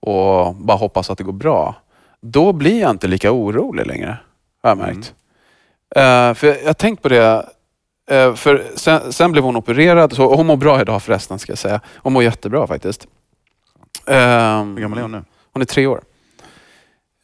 och 0.00 0.54
bara 0.54 0.76
hoppas 0.76 1.10
att 1.10 1.18
det 1.18 1.24
går 1.24 1.32
bra. 1.32 1.74
Då 2.20 2.52
blir 2.52 2.80
jag 2.80 2.90
inte 2.90 3.06
lika 3.08 3.32
orolig 3.32 3.86
längre, 3.86 4.16
har 4.62 4.70
jag 4.70 4.78
märkt. 4.78 5.14
Eh, 5.96 6.34
för 6.34 6.46
jag 6.46 6.66
har 6.66 6.74
tänkt 6.74 7.02
på 7.02 7.08
det. 7.08 7.46
eh, 8.10 8.34
för 8.34 8.62
sen, 8.74 9.12
sen 9.12 9.32
blev 9.32 9.44
hon 9.44 9.56
opererad. 9.56 10.12
Så 10.12 10.34
hon 10.34 10.46
mår 10.46 10.56
bra 10.56 10.80
idag 10.80 11.02
förresten, 11.02 11.38
ska 11.38 11.52
jag 11.52 11.58
säga. 11.58 11.80
Hon 11.96 12.12
mår 12.12 12.22
jättebra 12.22 12.66
faktiskt. 12.66 13.06
Hur 14.06 14.80
gammal 14.80 14.98
är 14.98 15.02
hon 15.02 15.12
nu? 15.12 15.24
Hon 15.52 15.62
är 15.62 15.66
tre 15.66 15.86
år. 15.86 16.00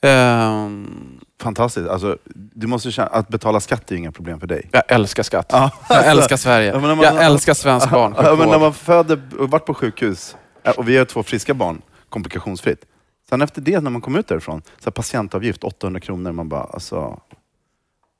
Ehm, 0.03 1.19
Fantastiskt. 1.41 1.89
Alltså, 1.89 2.17
du 2.35 2.67
måste 2.67 2.93
känna, 2.93 3.09
att 3.09 3.29
betala 3.29 3.61
skatt 3.61 3.91
är 3.91 3.95
ju 3.95 3.99
inga 3.99 4.13
problem 4.13 4.41
för 4.41 4.47
dig. 4.47 4.69
Jag 4.73 4.83
älskar 4.89 5.23
skatt. 5.23 5.47
Ja. 5.53 5.71
Jag 5.89 6.07
älskar 6.07 6.37
Sverige. 6.37 6.73
Ja, 6.73 6.79
man- 6.81 7.01
Jag 7.01 7.25
älskar 7.25 7.55
svensk 7.55 7.89
Ja, 7.93 8.09
men 8.39 8.49
när 8.49 8.59
man 8.59 8.75
föder 8.75 9.21
och 9.39 9.51
varit 9.51 9.67
på 9.67 9.75
sjukhus 9.75 10.37
eh, 10.65 10.73
och 10.73 10.89
vi 10.89 10.97
har 10.97 11.05
två 11.05 11.23
friska 11.23 11.55
barn, 11.55 11.83
komplikationsfritt. 12.09 12.85
Sen 13.29 13.43
efter 13.43 13.61
det, 13.61 13.81
när 13.81 13.91
man 13.91 14.01
kommer 14.01 14.19
ut 14.19 14.29
därifrån, 14.29 14.63
så 14.79 14.85
här 14.85 14.91
patientavgift 14.93 15.65
800 15.65 16.01
kronor. 16.01 16.33
Man 16.33 16.49
bara, 16.49 16.65
alltså... 16.65 17.21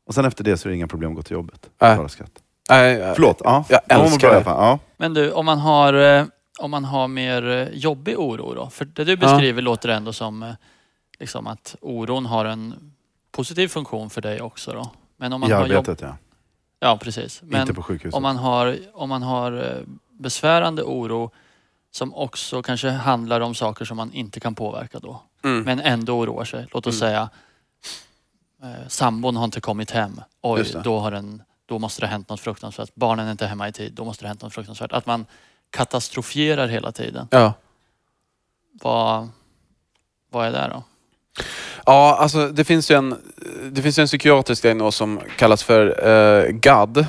Och 0.07 0.15
sen 0.15 0.25
efter 0.25 0.45
det 0.45 0.57
så 0.57 0.69
är 0.69 0.71
det 0.71 0.77
inga 0.77 0.87
problem 0.89 1.11
att 1.11 1.17
gå 1.17 1.23
till 1.23 1.33
jobbet. 1.35 1.69
Betala 1.79 2.09
skatt. 2.09 2.31
Nej, 2.71 2.93
jag- 2.99 3.15
Förlåt. 3.15 3.41
Ja. 3.45 3.65
Jag 3.69 3.81
älskar 3.89 4.31
det. 4.35 4.43
Ja. 4.47 4.79
Men 4.97 5.15
du, 5.15 5.33
om 5.33 5.47
man 5.47 5.59
har, 5.59 5.95
eh, 6.19 6.25
om 6.59 6.71
man 6.71 6.85
har 6.85 7.09
mer 7.09 7.49
eh, 7.51 7.69
jobbig 7.73 8.19
oro 8.19 8.55
då? 8.55 8.71
För 8.71 8.85
det 8.85 9.05
du 9.05 9.17
beskriver 9.17 9.63
låter 9.63 9.89
ändå 9.89 10.13
som 10.13 10.55
liksom 11.23 11.47
att 11.47 11.77
oron 11.81 12.27
har 12.27 12.45
en 12.45 12.93
positiv 13.31 13.69
funktion 13.69 14.11
för 14.11 14.21
dig 14.21 14.41
också 14.41 14.73
då. 14.73 14.91
Men 15.17 15.33
om 15.33 15.41
man 15.41 15.51
I 15.51 15.53
har 15.53 15.67
jobb... 15.67 15.79
arbetet 15.79 16.01
ja. 16.01 16.17
Ja, 16.81 16.97
precis. 17.03 17.43
Men 17.43 17.61
Inte 17.61 17.75
på 17.75 17.83
sjukhuset. 17.83 18.15
om 18.17 18.23
man 18.23 18.37
har, 18.37 18.79
om 18.95 19.09
man 19.09 19.23
har 19.23 19.53
eh, 19.53 19.83
besvärande 20.11 20.83
oro 20.83 21.31
som 21.91 22.15
också 22.15 22.63
kanske 22.63 22.91
handlar 22.91 23.41
om 23.41 23.55
saker 23.55 23.85
som 23.85 23.97
man 23.97 24.13
inte 24.13 24.41
kan 24.41 24.55
påverka 24.55 24.99
då. 24.99 25.23
Mm. 25.45 25.63
Men 25.63 25.81
ändå 25.81 26.19
oroar 26.19 26.45
sig. 26.45 26.67
Låt 26.73 26.87
oss 26.87 27.03
Mm. 27.03 27.09
säga 27.11 27.31
eh, 28.63 28.89
sambon 28.89 29.37
har 29.37 29.45
inte 29.45 29.61
kommit 29.61 29.91
hem. 29.91 30.21
Oj, 30.43 30.73
då, 30.85 30.99
har 30.99 31.11
den, 31.11 31.43
då 31.67 31.79
måste 31.79 32.01
det 32.01 32.07
ha 32.07 32.13
hänt 32.13 32.29
något 32.29 32.41
fruktansvärt. 32.41 32.95
Barnen 32.95 33.27
är 33.27 33.31
inte 33.33 33.47
hemma 33.47 33.69
i 33.69 33.73
tid. 33.73 33.93
Då 33.93 34.05
måste 34.05 34.25
det 34.25 34.27
ha 34.27 34.31
hänt 34.31 34.43
något 34.43 34.55
fruktansvärt. 34.55 34.93
Att 34.93 35.07
man 35.07 35.27
katastrofierar 35.71 36.69
hela 36.69 36.93
tiden. 36.93 37.29
Ja. 37.31 37.53
Vad, 38.73 39.29
vad 40.31 40.47
är 40.47 40.53
det 40.53 40.69
då? 40.75 40.83
Ja, 41.87 42.17
alltså 42.21 42.49
det 42.49 42.65
finns 42.65 42.91
ju 42.91 42.95
en, 42.95 43.15
det 43.71 43.83
finns 43.83 43.99
en 43.99 44.07
psykiatrisk 44.07 44.63
diagnos 44.63 44.97
som 44.97 45.21
kallas 45.39 45.63
för 45.63 46.09
eh, 46.09 46.51
GAD, 46.53 47.07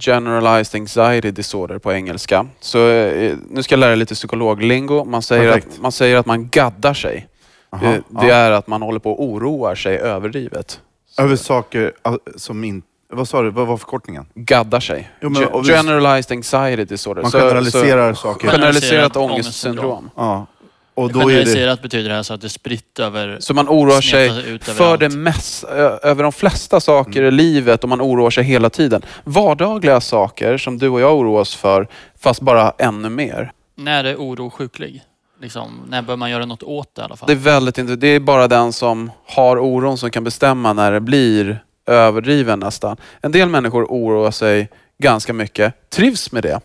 Generalized 0.00 0.80
Anxiety 0.80 1.30
Disorder 1.30 1.78
på 1.78 1.92
engelska. 1.92 2.46
Så 2.60 2.88
eh, 2.88 3.36
nu 3.50 3.62
ska 3.62 3.72
jag 3.72 3.80
lära 3.80 3.92
er 3.92 3.96
lite 3.96 4.14
psykologlingo. 4.14 5.04
Man 5.04 5.22
säger, 5.22 5.52
Perfekt. 5.52 5.74
att, 5.74 5.80
man 5.80 5.92
säger 5.92 6.16
att 6.16 6.26
man 6.26 6.48
gaddar 6.48 6.94
sig. 6.94 7.28
Aha, 7.70 7.86
Det, 7.86 8.02
det 8.08 8.26
ja. 8.28 8.34
är 8.34 8.50
att 8.50 8.66
man 8.66 8.82
håller 8.82 8.98
på 9.00 9.12
och 9.12 9.24
oroar 9.24 9.74
sig 9.74 9.96
överdrivet. 9.98 10.80
Över 11.18 11.36
saker 11.36 11.92
som 12.36 12.64
inte... 12.64 12.86
Vad 13.14 13.28
sa 13.28 13.42
du? 13.42 13.50
Vad 13.50 13.66
var 13.66 13.76
förkortningen? 13.76 14.26
Gaddar 14.34 14.80
sig. 14.80 15.10
Jo, 15.20 15.28
men 15.30 15.64
Generalized 15.64 16.32
Anxiety 16.36 16.84
Disorder. 16.84 17.22
Man 17.22 17.30
Så- 17.30 17.38
generaliserar 17.38 18.14
så, 18.14 18.20
saker. 18.20 18.48
Generaliserat 18.48 18.90
Generaliserat 18.90 19.16
ångestsyndrom. 19.16 20.10
Ja. 20.16 20.46
Och 20.94 21.12
då 21.12 21.20
är 21.20 21.24
det... 21.24 21.30
Generaliserat 21.30 21.82
betyder 21.82 22.10
det 22.10 22.18
alltså 22.18 22.34
att 22.34 22.40
det 22.40 22.46
är 22.46 22.48
spritt 22.48 22.98
över... 22.98 23.36
Så 23.40 23.54
man 23.54 23.68
oroar 23.68 24.00
sig 24.00 24.58
för 24.58 24.96
det 24.96 25.08
mest, 25.08 25.64
över 25.64 26.22
de 26.22 26.32
flesta 26.32 26.80
saker 26.80 27.22
i 27.22 27.30
livet 27.30 27.82
och 27.82 27.88
man 27.88 28.00
oroar 28.00 28.30
sig 28.30 28.44
hela 28.44 28.70
tiden. 28.70 29.02
Vardagliga 29.24 30.00
saker 30.00 30.58
som 30.58 30.78
du 30.78 30.88
och 30.88 31.00
jag 31.00 31.16
oroas 31.16 31.54
för, 31.54 31.88
fast 32.18 32.40
bara 32.40 32.72
ännu 32.78 33.08
mer. 33.08 33.52
När 33.76 34.04
är 34.04 34.16
oro 34.16 34.50
sjuklig? 34.50 35.02
Liksom, 35.40 35.86
när 35.88 36.02
bör 36.02 36.16
man 36.16 36.30
göra 36.30 36.46
något 36.46 36.62
åt 36.62 36.94
det 36.94 37.02
i 37.02 37.04
alla 37.04 37.16
fall? 37.16 37.26
Det 37.26 37.32
är 37.32 37.36
väldigt 37.36 37.78
inte, 37.78 37.96
det 37.96 38.08
är 38.08 38.20
bara 38.20 38.48
den 38.48 38.72
som 38.72 39.10
har 39.26 39.58
oron 39.58 39.98
som 39.98 40.10
kan 40.10 40.24
bestämma 40.24 40.72
när 40.72 40.92
det 40.92 41.00
blir 41.00 41.64
överdriven 41.86 42.58
nästan. 42.58 42.96
En 43.20 43.32
del 43.32 43.48
människor 43.48 43.84
oroar 43.84 44.30
sig 44.30 44.68
ganska 44.98 45.32
mycket, 45.32 45.90
trivs 45.90 46.32
med 46.32 46.42
det. 46.42 46.60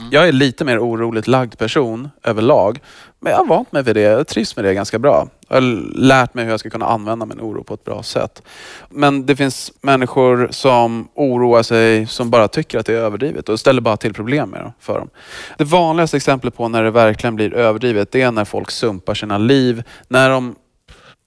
Mm. 0.00 0.12
Jag 0.12 0.28
är 0.28 0.32
lite 0.32 0.64
mer 0.64 0.78
oroligt 0.78 1.26
lagd 1.26 1.58
person 1.58 2.10
överlag. 2.24 2.80
Men 3.20 3.30
jag 3.30 3.38
har 3.38 3.46
vant 3.46 3.72
mig 3.72 3.82
vid 3.82 3.96
det. 3.96 4.00
Jag 4.00 4.26
trivs 4.26 4.56
med 4.56 4.64
det 4.64 4.74
ganska 4.74 4.98
bra. 4.98 5.28
Jag 5.48 5.56
har 5.56 5.60
lärt 5.98 6.34
mig 6.34 6.44
hur 6.44 6.50
jag 6.50 6.60
ska 6.60 6.70
kunna 6.70 6.86
använda 6.86 7.26
min 7.26 7.40
oro 7.40 7.64
på 7.64 7.74
ett 7.74 7.84
bra 7.84 8.02
sätt. 8.02 8.42
Men 8.90 9.26
det 9.26 9.36
finns 9.36 9.72
människor 9.80 10.48
som 10.50 11.08
oroar 11.14 11.62
sig 11.62 12.06
som 12.06 12.30
bara 12.30 12.48
tycker 12.48 12.78
att 12.78 12.86
det 12.86 12.92
är 12.92 12.96
överdrivet 12.96 13.48
och 13.48 13.60
ställer 13.60 13.80
bara 13.80 13.96
till 13.96 14.14
problem 14.14 14.50
med 14.50 14.60
dem, 14.60 14.72
för 14.80 14.98
dem. 14.98 15.10
Det 15.58 15.64
vanligaste 15.64 16.16
exemplet 16.16 16.56
på 16.56 16.68
när 16.68 16.82
det 16.82 16.90
verkligen 16.90 17.36
blir 17.36 17.54
överdrivet 17.54 18.12
det 18.12 18.22
är 18.22 18.30
när 18.30 18.44
folk 18.44 18.70
sumpar 18.70 19.14
sina 19.14 19.38
liv. 19.38 19.82
När 20.08 20.30
de 20.30 20.54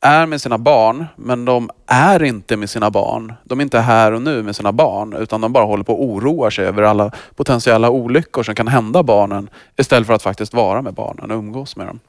är 0.01 0.25
med 0.25 0.41
sina 0.41 0.57
barn, 0.57 1.05
men 1.15 1.45
de 1.45 1.69
är 1.85 2.23
inte 2.23 2.57
med 2.57 2.69
sina 2.69 2.91
barn. 2.91 3.33
De 3.43 3.59
är 3.59 3.63
inte 3.63 3.79
här 3.79 4.11
och 4.11 4.21
nu 4.21 4.43
med 4.43 4.55
sina 4.55 4.71
barn, 4.71 5.13
utan 5.13 5.41
de 5.41 5.53
bara 5.53 5.65
håller 5.65 5.83
på 5.83 5.93
och 5.93 6.03
oroar 6.03 6.49
sig 6.49 6.65
över 6.65 6.83
alla 6.83 7.11
potentiella 7.35 7.89
olyckor 7.89 8.43
som 8.43 8.55
kan 8.55 8.67
hända 8.67 9.03
barnen 9.03 9.49
istället 9.77 10.07
för 10.07 10.13
att 10.13 10.23
faktiskt 10.23 10.53
vara 10.53 10.81
med 10.81 10.93
barnen 10.93 11.31
och 11.31 11.37
umgås 11.37 11.75
med 11.75 11.87
dem. 11.87 11.99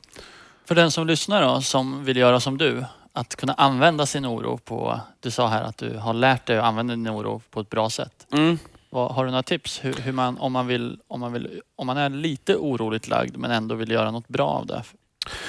För 0.64 0.74
den 0.74 0.90
som 0.90 1.06
lyssnar 1.06 1.42
då, 1.42 1.60
som 1.60 2.04
vill 2.04 2.16
göra 2.16 2.40
som 2.40 2.58
du, 2.58 2.84
att 3.12 3.36
kunna 3.36 3.54
använda 3.54 4.06
sin 4.06 4.26
oro 4.26 4.58
på... 4.58 5.00
Du 5.20 5.30
sa 5.30 5.48
här 5.48 5.62
att 5.62 5.78
du 5.78 5.98
har 5.98 6.14
lärt 6.14 6.46
dig 6.46 6.58
att 6.58 6.64
använda 6.64 6.94
din 6.94 7.08
oro 7.08 7.40
på 7.50 7.60
ett 7.60 7.70
bra 7.70 7.90
sätt. 7.90 8.26
Mm. 8.32 8.58
Har 8.90 9.24
du 9.24 9.30
några 9.30 9.42
tips? 9.42 9.84
Hur, 9.84 9.94
hur 9.94 10.12
man, 10.12 10.38
om, 10.38 10.52
man 10.52 10.66
vill, 10.66 10.98
om, 11.08 11.20
man 11.20 11.32
vill, 11.32 11.60
om 11.76 11.86
man 11.86 11.96
är 11.96 12.08
lite 12.08 12.56
oroligt 12.56 13.08
lagd 13.08 13.36
men 13.36 13.50
ändå 13.50 13.74
vill 13.74 13.90
göra 13.90 14.10
något 14.10 14.28
bra 14.28 14.48
av 14.48 14.66
det. 14.66 14.82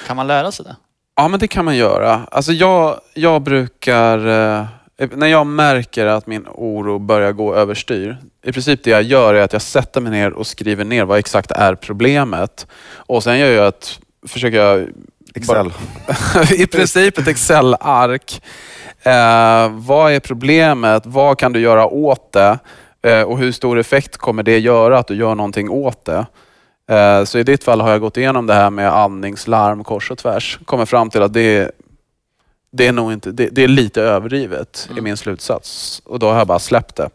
Kan 0.06 0.16
man 0.16 0.26
lära 0.26 0.52
sig 0.52 0.64
det? 0.64 0.76
Ja, 1.16 1.28
men 1.28 1.40
det 1.40 1.48
kan 1.48 1.64
man 1.64 1.76
göra. 1.76 2.26
Alltså 2.30 2.52
jag, 2.52 3.00
jag 3.14 3.42
brukar... 3.42 4.18
Eh, 4.18 4.66
när 5.16 5.26
jag 5.26 5.46
märker 5.46 6.06
att 6.06 6.26
min 6.26 6.46
oro 6.48 6.98
börjar 6.98 7.32
gå 7.32 7.54
överstyr. 7.54 8.16
I 8.42 8.52
princip 8.52 8.84
det 8.84 8.90
jag 8.90 9.02
gör 9.02 9.34
är 9.34 9.42
att 9.42 9.52
jag 9.52 9.62
sätter 9.62 10.00
mig 10.00 10.12
ner 10.12 10.32
och 10.32 10.46
skriver 10.46 10.84
ner 10.84 11.04
vad 11.04 11.18
exakt 11.18 11.50
är 11.50 11.74
problemet. 11.74 12.66
Och 12.94 13.22
sen 13.22 13.38
gör 13.38 13.50
jag 13.50 13.68
ett... 13.68 14.00
Försöker 14.26 14.58
jag 14.58 14.88
Excel. 15.34 15.72
I 16.58 16.66
princip 16.66 17.18
ett 17.18 17.28
Excel-ark. 17.28 18.42
Eh, 19.02 19.68
vad 19.72 20.12
är 20.12 20.20
problemet? 20.20 21.06
Vad 21.06 21.38
kan 21.38 21.52
du 21.52 21.60
göra 21.60 21.86
åt 21.86 22.32
det? 22.32 22.58
Eh, 23.02 23.22
och 23.22 23.38
hur 23.38 23.52
stor 23.52 23.78
effekt 23.78 24.16
kommer 24.16 24.42
det 24.42 24.58
göra 24.58 24.98
att 24.98 25.06
du 25.06 25.14
gör 25.14 25.34
någonting 25.34 25.70
åt 25.70 26.04
det? 26.04 26.26
Eh, 26.90 27.24
så 27.24 27.38
i 27.38 27.42
ditt 27.42 27.64
fall 27.64 27.80
har 27.80 27.90
jag 27.90 28.00
gått 28.00 28.16
igenom 28.16 28.46
det 28.46 28.54
här 28.54 28.70
med 28.70 28.92
andningslarm 28.92 29.84
kors 29.84 30.10
och 30.10 30.18
tvärs. 30.18 30.58
Kommer 30.64 30.84
fram 30.86 31.10
till 31.10 31.22
att 31.22 31.32
det 31.32 31.56
är, 31.56 31.72
det 32.72 32.86
är, 32.86 32.92
nog 32.92 33.12
inte, 33.12 33.32
det, 33.32 33.48
det 33.48 33.64
är 33.64 33.68
lite 33.68 34.02
överdrivet 34.02 34.86
i 34.88 34.92
Mm. 34.92 35.04
min 35.04 35.16
slutsats. 35.16 36.02
Och 36.04 36.18
då 36.18 36.28
har 36.30 36.38
jag 36.38 36.46
bara 36.46 36.58
släppt 36.58 36.96
det. 36.96 37.10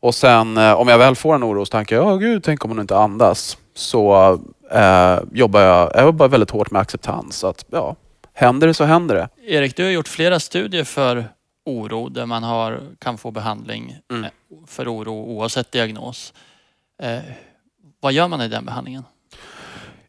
Och 0.00 0.14
sen 0.14 0.56
eh, 0.56 0.72
om 0.72 0.88
jag 0.88 0.98
väl 0.98 1.14
får 1.16 1.34
en 1.34 1.44
orostanke, 1.44 1.94
ja 1.94 2.16
gud, 2.16 2.44
tänk 2.44 2.64
om 2.64 2.70
hon 2.70 2.80
inte 2.80 2.96
andas. 2.96 3.58
Så 3.74 4.32
eh, 4.70 5.18
jobbar 5.32 5.60
jag, 5.60 5.90
jag 5.94 6.02
jobbar 6.04 6.28
väldigt 6.28 6.50
hårt 6.50 6.70
med 6.70 6.82
acceptans. 6.82 7.44
Att, 7.44 7.64
ja, 7.70 7.96
händer 8.32 8.66
det 8.66 8.74
så 8.74 8.84
händer 8.84 9.14
det. 9.14 9.28
Erik, 9.54 9.76
du 9.76 9.84
har 9.84 9.90
gjort 9.90 10.08
flera 10.08 10.40
studier 10.40 10.84
för 10.84 11.24
oro 11.66 12.08
där 12.08 12.26
man 12.26 12.42
har, 12.42 12.80
kan 12.98 13.18
få 13.18 13.30
behandling 13.30 13.96
Mm. 14.10 14.24
eh, 14.24 14.30
för 14.66 14.94
oro 14.94 15.14
oavsett 15.14 15.72
diagnos. 15.72 16.32
Eh, 17.02 17.18
vad 18.00 18.12
gör 18.12 18.28
man 18.28 18.40
i 18.40 18.48
den 18.48 18.64
behandlingen? 18.64 19.04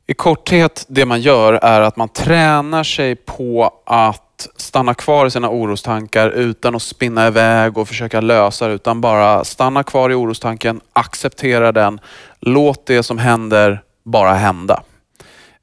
I 0.08 0.14
korthet, 0.14 0.86
det 0.90 1.06
man 1.06 1.22
gör 1.22 1.54
är 1.54 1.82
att 1.82 1.96
man 1.96 2.10
tränar 2.10 2.84
sig 2.84 3.16
på 3.16 3.82
att 3.86 4.48
stanna 4.56 4.94
kvar 4.94 5.26
i 5.26 5.32
sina 5.32 5.50
orostankar 5.50 6.30
utan 6.30 6.76
att 6.76 6.82
spinna 6.82 7.28
iväg 7.28 7.78
och 7.78 7.88
försöka 7.88 8.22
lösa 8.22 8.68
det, 8.68 8.74
utan 8.74 9.02
bara 9.02 9.44
stanna 9.44 9.84
kvar 9.84 10.10
i 10.10 10.14
orostanken, 10.14 10.82
acceptera 10.94 11.72
den, 11.72 12.00
låt 12.40 12.86
det 12.86 13.04
som 13.04 13.18
händer 13.18 13.84
bara 14.04 14.34
hända. 14.34 14.84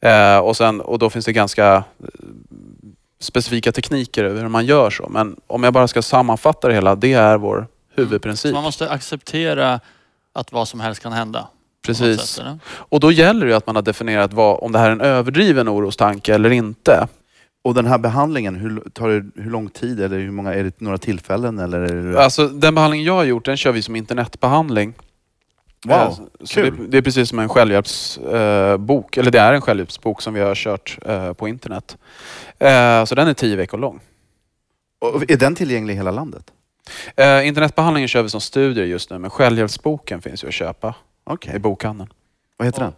Eh, 0.01 0.39
och, 0.39 0.57
sen, 0.57 0.81
och 0.81 0.99
då 0.99 1.11
finns 1.11 1.25
det 1.25 1.33
ganska 1.33 1.75
eh, 1.75 1.83
specifika 3.21 3.73
tekniker 3.73 4.25
över 4.25 4.43
hur 4.43 4.49
man 4.49 4.67
gör 4.67 4.91
så. 4.91 5.09
Men 5.09 5.37
om 5.47 5.63
jag 5.63 5.73
bara 5.73 5.89
ska 5.89 6.03
sammanfatta 6.03 6.69
det 6.69 6.75
hela, 6.75 6.95
det 6.95 7.13
är 7.13 7.37
vår 7.37 7.67
huvudprincip. 7.95 8.51
Så 8.51 8.55
man 8.55 8.65
måste 8.65 8.91
acceptera 8.91 9.81
att 10.33 10.53
vad 10.53 10.69
som 10.69 10.81
helst 10.81 11.03
kan 11.03 11.13
hända. 11.13 11.49
Precis. 11.87 12.21
sätt? 12.21 12.45
Och 12.67 13.01
då 13.01 13.13
gäller 13.13 13.47
det 13.47 13.51
ju 13.51 13.57
att 13.57 13.67
man 13.67 13.77
har 13.77 13.83
definierat 13.83 14.33
vad, 14.33 14.63
om 14.63 14.73
det 14.73 14.79
här 14.79 14.89
är 14.89 14.93
en 14.93 15.01
överdriven 15.01 15.69
orostanke 15.69 16.35
eller 16.35 16.51
inte. 16.51 17.09
Och 17.65 17.75
den 17.75 17.87
här 17.87 17.99
behandlingen, 17.99 18.55
hur, 18.55 18.83
tar 18.93 19.09
det, 19.09 19.43
hur 19.43 19.51
lång 19.51 19.69
tid? 19.69 20.01
Eller 20.01 20.19
hur 20.19 20.31
många, 20.31 20.55
är 20.55 20.65
det 20.65 20.81
några 20.81 20.99
tillfällen? 20.99 21.59
Eller 21.59 21.81
är 21.81 22.13
det... 22.13 22.25
Alltså 22.25 22.49
den 22.49 22.75
behandling 22.75 23.05
jag 23.05 23.15
har 23.15 23.25
gjort, 23.25 23.45
den 23.45 23.57
kör 23.57 23.73
vi 23.73 23.83
som 23.83 23.97
internetbehandling. 23.97 24.95
Wow, 25.85 25.95
Eh, 25.95 26.11
så 26.45 26.61
det, 26.61 26.71
kul. 26.71 26.91
det 26.91 26.99
är 26.99 27.03
precis 27.03 27.29
som 27.29 27.39
en 27.39 27.49
självhjälpsbok, 27.49 29.17
eller 29.17 29.31
det 29.31 29.39
är 29.39 29.53
en 29.53 29.61
självhjälpsbok 29.61 30.23
som 30.23 30.35
vi 30.35 30.41
har 30.41 30.55
kört 30.55 30.99
eh, 31.07 31.33
på 31.33 31.49
internet. 31.49 31.97
Eh, 32.59 33.05
så 33.05 33.15
den 33.15 33.29
är 33.29 33.35
tio 33.35 33.57
veckor 33.57 33.79
lång. 33.79 34.01
Och 35.01 35.31
är 35.31 35.37
den 35.37 35.55
tillgänglig 35.55 35.95
i 35.95 35.97
hela 35.97 36.11
landet? 36.11 36.53
Eh, 37.17 37.47
internetbehandlingen 37.47 38.09
kör 38.09 38.23
vi 38.23 38.29
som 38.29 38.41
studier 38.41 38.85
just 38.85 39.11
nu, 39.11 39.19
men 39.19 39.31
självhjälpsboken 39.31 40.23
finns 40.23 40.45
ju 40.45 40.49
att 40.49 40.55
köpa 40.55 40.95
Okej. 41.27 41.57
i 41.57 41.59
bokhandeln. 41.59 42.11
Vad 42.57 42.67
heter 42.67 42.81
den? 42.81 42.93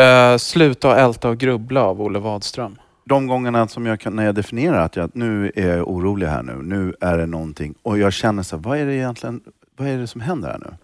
Eh, 0.00 0.38
Sluta 0.38 0.96
älta 0.96 1.28
och 1.28 1.38
grubbla 1.38 1.82
av 1.82 2.02
Olle 2.02 2.18
Wadström. 2.18 2.78
De 3.04 3.26
gångerna 3.26 3.68
som 3.68 3.86
jag 3.86 4.00
kan, 4.00 4.16
när 4.16 4.24
jag 4.24 4.34
definierar 4.34 4.84
att 4.84 4.96
jag, 4.96 5.10
nu 5.14 5.52
är 5.54 5.76
jag 5.76 5.88
orolig 5.88 6.26
här 6.26 6.42
nu, 6.42 6.62
nu 6.62 6.94
är 7.00 7.18
det 7.18 7.26
någonting 7.26 7.74
och 7.82 7.98
jag 7.98 8.12
känner 8.12 8.42
så 8.42 8.56
här, 8.56 8.62
vad 8.62 8.78
är 8.78 8.86
det 8.86 8.94
egentligen, 8.94 9.40
vad 9.76 9.88
är 9.88 9.98
det 9.98 10.06
som 10.06 10.20
händer 10.20 10.48
här 10.48 10.58
nu? 10.58 10.76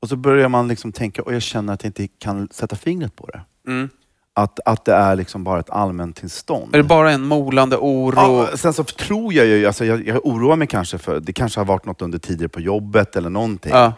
Och 0.00 0.08
så 0.08 0.16
börjar 0.16 0.48
man 0.48 0.68
liksom 0.68 0.92
tänka 0.92 1.22
och 1.22 1.34
jag 1.34 1.42
känner 1.42 1.72
att 1.72 1.82
jag 1.82 1.88
inte 1.88 2.08
kan 2.08 2.48
sätta 2.50 2.76
fingret 2.76 3.16
på 3.16 3.26
det. 3.26 3.40
Mm. 3.66 3.88
Att, 4.34 4.60
att 4.64 4.84
det 4.84 4.94
är 4.94 5.16
liksom 5.16 5.44
bara 5.44 5.60
ett 5.60 5.70
allmäntillstånd. 5.70 6.74
Är 6.74 6.78
det 6.78 6.84
bara 6.84 7.12
en 7.12 7.22
molande 7.22 7.76
oro? 7.76 8.16
Ja, 8.16 8.56
sen 8.56 8.72
så 8.72 8.84
tror 8.84 9.32
jag 9.32 9.46
ju, 9.46 9.66
alltså 9.66 9.84
jag, 9.84 10.06
jag 10.06 10.26
oroar 10.26 10.56
mig 10.56 10.68
kanske 10.68 10.98
för, 10.98 11.20
det 11.20 11.32
kanske 11.32 11.60
har 11.60 11.64
varit 11.64 11.84
något 11.84 12.02
under 12.02 12.18
tidigare 12.18 12.48
på 12.48 12.60
jobbet 12.60 13.16
eller 13.16 13.30
någonting. 13.30 13.72
Ja. 13.72 13.92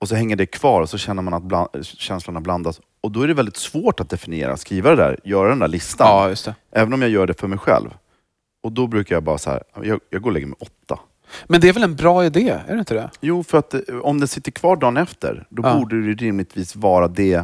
Och 0.00 0.08
så 0.08 0.14
hänger 0.14 0.36
det 0.36 0.46
kvar 0.46 0.80
och 0.80 0.88
så 0.90 0.98
känner 0.98 1.22
man 1.22 1.34
att 1.34 1.42
bland, 1.42 1.68
känslorna 1.82 2.40
blandas. 2.40 2.80
Och 3.00 3.10
då 3.12 3.22
är 3.22 3.28
det 3.28 3.34
väldigt 3.34 3.56
svårt 3.56 4.00
att 4.00 4.10
definiera, 4.10 4.56
skriva 4.56 4.90
det 4.90 4.96
där, 4.96 5.18
göra 5.24 5.48
den 5.48 5.58
där 5.58 5.68
listan. 5.68 6.06
ja, 6.08 6.28
just 6.28 6.44
det. 6.44 6.54
Även 6.72 6.92
om 6.92 7.02
jag 7.02 7.10
gör 7.10 7.26
det 7.26 7.40
för 7.40 7.48
mig 7.48 7.58
själv. 7.58 7.90
Och 8.62 8.72
då 8.72 8.86
brukar 8.86 9.16
jag 9.16 9.22
bara 9.22 9.38
så 9.38 9.50
här, 9.50 9.62
jag, 9.82 10.00
jag 10.10 10.22
går 10.22 10.30
och 10.30 10.34
lägger 10.34 10.46
mig 10.46 10.56
åtta. 10.60 10.98
Men 11.46 11.60
det 11.60 11.68
är 11.68 11.72
väl 11.72 11.82
en 11.82 11.96
bra 11.96 12.24
idé? 12.24 12.48
Är 12.66 12.74
det 12.74 12.78
inte 12.78 12.94
det? 12.94 13.10
Jo, 13.20 13.42
för 13.44 13.58
att 13.58 13.74
eh, 13.74 13.80
om 14.02 14.20
det 14.20 14.26
sitter 14.28 14.50
kvar 14.50 14.76
dagen 14.76 14.96
efter, 14.96 15.46
då 15.50 15.62
Ja. 15.66 15.74
borde 15.78 16.02
det 16.06 16.12
rimligtvis 16.24 16.76
vara 16.76 17.08
det. 17.08 17.36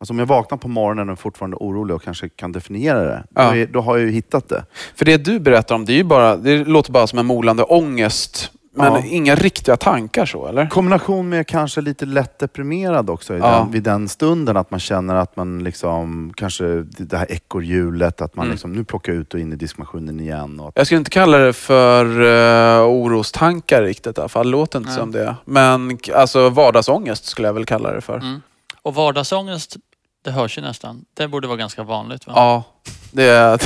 Alltså 0.00 0.12
om 0.12 0.18
jag 0.18 0.26
vaknar 0.26 0.58
på 0.58 0.68
morgonen 0.68 1.08
och 1.08 1.12
är 1.12 1.16
fortfarande 1.16 1.56
orolig 1.56 1.96
och 1.96 2.02
kanske 2.02 2.28
kan 2.28 2.52
definiera 2.52 3.00
det, 3.04 3.24
Ja. 3.34 3.50
då, 3.50 3.56
är, 3.56 3.66
då 3.66 3.80
har 3.80 3.96
jag 3.98 4.06
ju 4.06 4.12
hittat 4.12 4.48
det. 4.48 4.64
För 4.94 5.04
det 5.04 5.16
du 5.16 5.40
berättar 5.40 5.74
om, 5.74 5.84
det, 5.84 5.92
är 5.92 5.96
ju 5.96 6.04
bara, 6.04 6.36
det 6.36 6.64
låter 6.64 6.92
bara 6.92 7.06
som 7.06 7.18
en 7.18 7.26
molande 7.26 7.62
ångest. 7.62 8.52
Men 8.74 8.92
Ja. 8.92 9.02
inga 9.04 9.34
riktiga 9.34 9.76
tankar 9.76 10.26
så, 10.26 10.46
eller? 10.46 10.66
Kombination 10.66 11.28
med 11.28 11.46
kanske 11.46 11.80
lite 11.80 12.06
lätt 12.06 12.38
deprimerad 12.38 13.10
också 13.10 13.34
Ja. 13.36 13.46
den, 13.58 13.70
vid 13.70 13.82
den 13.82 14.08
stunden. 14.08 14.56
Att 14.56 14.70
man 14.70 14.80
känner 14.80 15.14
att 15.14 15.36
man 15.36 15.64
liksom, 15.64 16.32
kanske 16.36 16.64
det 16.82 17.16
här 17.16 17.32
ekorrhjulet, 17.32 18.20
att 18.20 18.36
man 18.36 18.44
Mm. 18.44 18.52
liksom, 18.52 18.72
nu 18.72 18.84
plockar 18.84 19.12
ut 19.12 19.34
och 19.34 19.40
in 19.40 19.52
i 19.52 19.56
diskmaskinen 19.56 20.20
igen. 20.20 20.60
Och 20.60 20.68
att, 20.68 20.76
Jag 20.76 20.86
skulle 20.86 20.98
inte 20.98 21.10
kalla 21.10 21.38
det 21.38 21.52
för 21.52 22.20
uh, 22.20 22.86
orostankar 22.86 23.82
riktigt 23.82 24.18
i 24.18 24.20
alla 24.20 24.28
fall. 24.28 24.50
Låter 24.50 24.78
inte 24.78 24.90
Nej. 24.90 24.98
som 24.98 25.12
det. 25.12 25.36
Men 25.44 25.98
alltså 26.14 26.48
vardagsångest 26.48 27.24
skulle 27.24 27.48
jag 27.48 27.54
väl 27.54 27.66
kalla 27.66 27.92
det 27.92 28.00
för. 28.00 28.16
Mm. 28.18 28.40
Och 28.82 28.94
vardagsångest, 28.94 29.76
det 30.24 30.30
hörs 30.30 30.58
ju 30.58 30.62
nästan. 30.62 31.04
Det 31.14 31.28
borde 31.28 31.48
vara 31.48 31.56
ganska 31.58 31.82
vanligt 31.82 32.26
va? 32.26 32.32
Ja, 32.36 32.64
det, 33.12 33.24
är- 33.24 33.58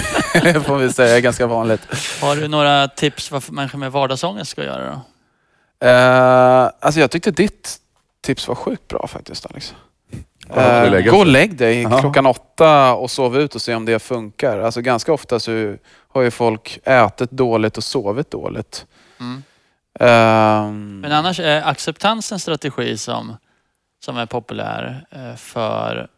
det 0.53 0.61
får 0.65 0.77
vi 0.77 0.93
säga 0.93 1.17
är 1.17 1.21
ganska 1.21 1.47
vanligt. 1.47 1.81
Har 2.23 2.37
du 2.37 2.49
några 2.49 2.89
tips 2.89 3.31
vad 3.31 3.53
människor 3.53 3.79
med 3.79 3.93
vardagsångest 3.93 4.51
ska 4.51 4.65
göra 4.65 4.85
då? 4.91 5.01
Uh, 5.87 6.71
alltså 6.81 7.01
jag 7.01 7.11
tyckte 7.11 7.31
ditt 7.31 7.77
tips 8.21 8.49
var 8.49 8.55
sjukt 8.55 8.89
bra 8.89 9.07
faktiskt 9.07 9.47
Alex. 9.47 9.75
gå 10.49 10.55
och 10.61 10.91
lägga 10.91 11.07
Eh, 11.09 11.13
gå 11.13 11.19
och 11.19 11.27
lägg 11.27 11.57
dig 11.57 11.83
Ja. 11.83 12.01
klockan 12.01 12.27
åtta 12.27 12.95
och 12.95 13.11
sov 13.11 13.37
ut 13.39 13.55
och 13.55 13.63
se 13.63 13.75
om 13.75 13.85
det 13.85 13.99
funkar. 13.99 14.59
Alltså 14.61 14.81
ganska 14.81 15.13
ofta 15.13 15.41
så 15.41 15.77
har 16.09 16.23
ju 16.23 16.31
folk 16.31 16.79
ätit 16.85 17.31
dåligt 17.31 17.77
och 17.77 17.85
sovit 17.85 18.31
dåligt. 18.31 18.87
Mm. 19.21 19.43
Ehm, 20.01 21.01
Men 21.01 21.13
annars 21.13 21.41
är 21.41 21.63
acceptans 21.63 22.33
en 22.33 22.39
strategi 22.39 22.99
som, 22.99 23.37
som 24.05 24.17
är 24.17 24.27
populär 24.27 25.07
eh, 25.11 25.35
för 25.37 26.09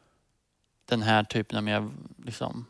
den 0.89 1.03
här 1.03 1.25
typen 1.25 1.57
av 1.59 1.65
mer 1.65 1.89
liksom, 2.25 2.65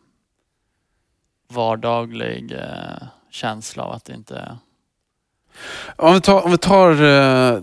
vardaglig 1.49 2.53
eh, 2.53 3.07
känsla 3.31 3.83
av 3.83 3.93
att 3.93 4.05
det 4.05 4.15
inte... 4.15 4.57
Om 5.97 6.15
vi 6.15 6.21
tar, 6.21 6.45
om 6.45 6.51
vi 6.51 6.59
tar 6.59 7.03
eh, 7.03 7.61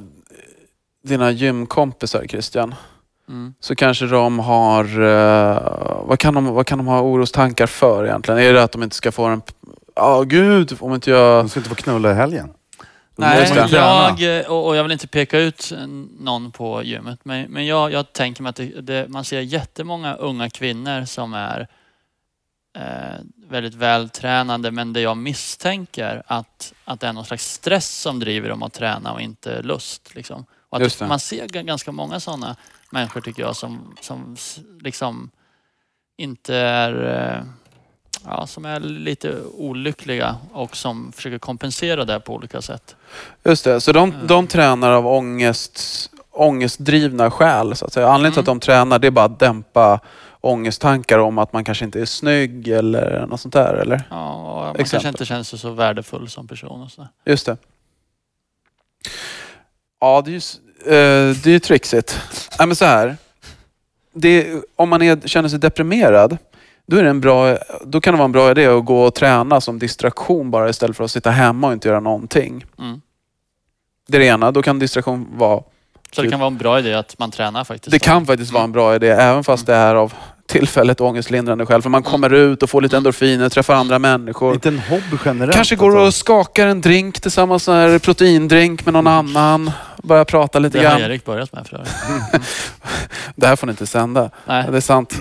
dina 1.03 1.31
gymkompisar 1.31 2.25
Christian. 2.27 2.75
Mm. 3.29 3.53
Så 3.59 3.75
kanske 3.75 4.05
de 4.05 4.39
har... 4.39 5.01
eh, 5.01 6.05
vad, 6.05 6.19
kan 6.19 6.33
de, 6.33 6.45
vad 6.45 6.65
kan 6.65 6.77
de 6.77 6.87
ha 6.87 7.01
orostankar 7.01 7.67
för 7.67 8.05
egentligen? 8.05 8.39
Är 8.39 8.53
det 8.53 8.63
att 8.63 8.71
de 8.71 8.83
inte 8.83 8.95
ska 8.95 9.11
få 9.11 9.25
en... 9.25 9.41
Ja, 9.95 10.21
gud, 10.21 10.77
om 10.79 10.93
inte 10.93 11.11
jag... 11.11 11.43
de 11.43 11.49
ska 11.49 11.59
inte 11.59 11.69
få 11.69 11.75
knulla 11.75 12.11
i 12.11 12.13
helgen. 12.13 12.53
Nej, 13.17 13.67
jag, 13.71 14.39
eh, 14.39 14.51
och 14.51 14.67
och 14.67 14.75
jag 14.75 14.83
vill 14.83 14.91
inte 14.91 15.07
peka 15.07 15.39
ut 15.39 15.73
någon 16.19 16.51
på 16.51 16.83
gymmet, 16.83 17.19
men, 17.23 17.51
men 17.51 17.65
jag, 17.65 17.91
jag 17.91 18.13
tänker 18.13 18.43
mig 18.43 18.49
att 18.49 18.55
det, 18.55 18.81
det, 18.81 19.07
man 19.09 19.23
ser 19.23 19.39
jättemånga 19.39 20.15
unga 20.15 20.49
kvinnor 20.49 21.05
som 21.05 21.33
är 21.33 21.67
eh, 22.77 23.19
väldigt 23.49 23.73
vältränade, 23.73 24.71
men 24.71 24.93
det 24.93 25.01
jag 25.01 25.17
misstänker 25.17 26.23
att, 26.27 26.73
att 26.86 26.99
det 26.99 27.08
är 27.08 27.13
någon 27.13 27.25
slags 27.25 27.53
stress 27.53 27.89
som 28.01 28.19
driver 28.19 28.49
dem 28.49 28.63
att 28.63 28.73
träna 28.73 29.13
och 29.13 29.21
inte 29.21 29.62
lust. 29.62 30.15
Liksom. 30.15 30.45
Och 30.69 30.81
att. 30.81 31.01
Man 31.01 31.19
ser 31.19 31.47
ganska 31.47 31.91
många 31.91 32.19
sådana 32.19 32.55
människor 32.91 33.21
tycker 33.21 33.41
jag 33.43 33.55
som, 33.55 33.95
som 34.01 34.38
liksom 34.81 35.29
inte 36.17 36.55
är 36.55 37.36
eh, 37.38 37.43
Ja, 38.27 38.47
som 38.47 38.65
är 38.65 38.79
lite 38.79 39.36
olyckliga 39.58 40.36
och 40.51 40.75
som 40.77 41.12
försöker 41.12 41.38
kompensera 41.39 42.05
det 42.05 42.19
på 42.19 42.34
olika 42.34 42.62
sätt. 42.62 42.95
Just 43.43 43.63
det, 43.63 43.81
så 43.81 43.91
de, 43.91 44.10
Mm. 44.12 44.27
de 44.27 44.47
tränar 44.47 44.91
av 44.91 45.08
ångest, 45.08 45.79
ångestdrivna 46.31 47.31
skäl 47.31 47.75
så 47.75 47.86
att 47.86 47.93
säga. 47.93 48.08
Anledningen 48.08 48.31
till 48.34 48.39
att 48.39 48.47
Mm. 48.47 48.60
de 48.60 48.65
tränar 48.65 48.99
det 48.99 49.08
är 49.08 49.12
bara 49.12 49.25
att 49.25 49.39
dämpa 49.39 49.99
ångesttankar 50.45 51.19
om 51.19 51.38
att 51.38 51.53
man 51.53 51.63
kanske 51.63 51.86
inte 51.86 52.01
är 52.01 52.05
snygg 52.05 52.67
eller 52.67 53.27
något 53.27 53.41
sånt 53.41 53.53
där, 53.53 53.73
eller? 53.73 54.03
Ja, 54.10 54.62
man 54.65 54.69
Exempel. 54.69 54.89
kanske 54.89 55.08
inte 55.08 55.25
känner 55.25 55.43
sig 55.43 55.60
så 55.60 55.69
värdefull 55.69 56.29
som 56.29 56.47
person. 56.47 56.81
Och 56.81 56.91
så. 56.91 57.08
Just 57.25 57.45
det. 57.45 57.58
Ja, 59.99 60.21
det 60.25 60.31
är 60.31 60.34
ju, 60.34 60.38
eh, 60.93 61.36
det 61.43 61.49
är 61.49 61.53
ju 61.53 61.60
trixigt. 61.60 62.21
Nej, 62.60 62.67
men 62.67 62.75
så 62.75 62.86
här. 62.86 63.17
Det, 64.13 64.63
om 64.75 64.89
man 64.89 65.01
är, 65.01 65.27
känner 65.27 65.49
sig 65.49 65.60
deprimerad, 65.60 66.38
då, 66.86 66.97
är 66.97 67.03
det 67.03 67.10
en 67.10 67.21
bra, 67.21 67.58
då 67.86 68.01
kan 68.01 68.13
det 68.13 68.17
vara 68.17 68.25
en 68.25 68.31
bra 68.31 68.51
idé 68.51 68.65
att 68.65 68.86
gå 68.86 69.03
och 69.03 69.15
träna 69.15 69.62
som 69.62 69.79
distraktion 69.79 70.51
bara 70.51 70.69
istället 70.69 70.97
för 70.97 71.03
att 71.03 71.12
sitta 71.12 71.31
hemma 71.31 71.67
och 71.67 71.73
inte 71.73 71.88
göra 71.88 71.99
någonting. 71.99 72.65
Mm. 72.79 73.01
Det 74.08 74.17
är 74.17 74.19
det 74.19 74.25
ena. 74.25 74.51
Då 74.51 74.62
kan 74.62 74.79
distraktion 74.79 75.27
vara 75.38 75.63
Så 76.12 76.21
det 76.21 76.29
kan 76.29 76.39
vara 76.39 76.47
en 76.47 76.58
bra 76.58 76.79
idé 76.79 76.93
att 76.93 77.19
man 77.19 77.31
tränar 77.31 77.63
faktiskt. 77.63 77.91
Det 77.91 77.99
kan 77.99 78.25
faktiskt 78.25 78.51
vara 78.51 78.63
en 78.63 78.71
bra 78.71 78.95
idé, 78.95 79.10
även 79.10 79.43
fast 79.43 79.65
det 79.65 79.75
är 79.75 79.95
av 79.95 80.13
tillfället 80.47 81.01
ångestlindrande 81.01 81.65
själv. 81.65 81.81
För 81.81 81.89
man 81.89 82.03
kommer 82.03 82.34
ut 82.34 82.63
och 82.63 82.69
får 82.69 82.81
lite 82.81 82.97
endorfiner, 82.97 83.49
träffar 83.49 83.73
andra 83.73 83.99
människor. 83.99 84.53
Inte 84.53 84.69
en 84.69 84.79
hobby 84.79 85.17
generellt. 85.25 85.55
Kanske 85.55 85.75
går 85.75 85.95
och 85.95 86.05
alltså. 86.05 86.19
skakar 86.19 86.67
en 86.67 86.81
drink 86.81 87.19
tillsammans, 87.21 87.63
sån 87.63 87.75
här 87.75 87.99
proteindrink 87.99 88.86
med 88.86 88.93
någon 88.93 89.08
annan. 89.08 89.71
Börjar 90.03 90.25
prata 90.25 90.60
lite 90.60 90.77
Det 90.79 90.88
har 90.88 90.99
grann. 90.99 91.12
Erik 91.12 91.25
börjat 91.25 91.53
med 91.53 91.67
för 91.67 91.75
övrigt. 91.77 91.93
Det 93.36 93.47
här 93.47 93.55
får 93.55 93.67
ni 93.67 93.71
inte 93.71 93.88
sända. 93.88 94.29
Nej, 94.45 94.63
Ja, 94.65 94.71
det 94.71 94.77
är 94.77 94.81
sant. 94.81 95.15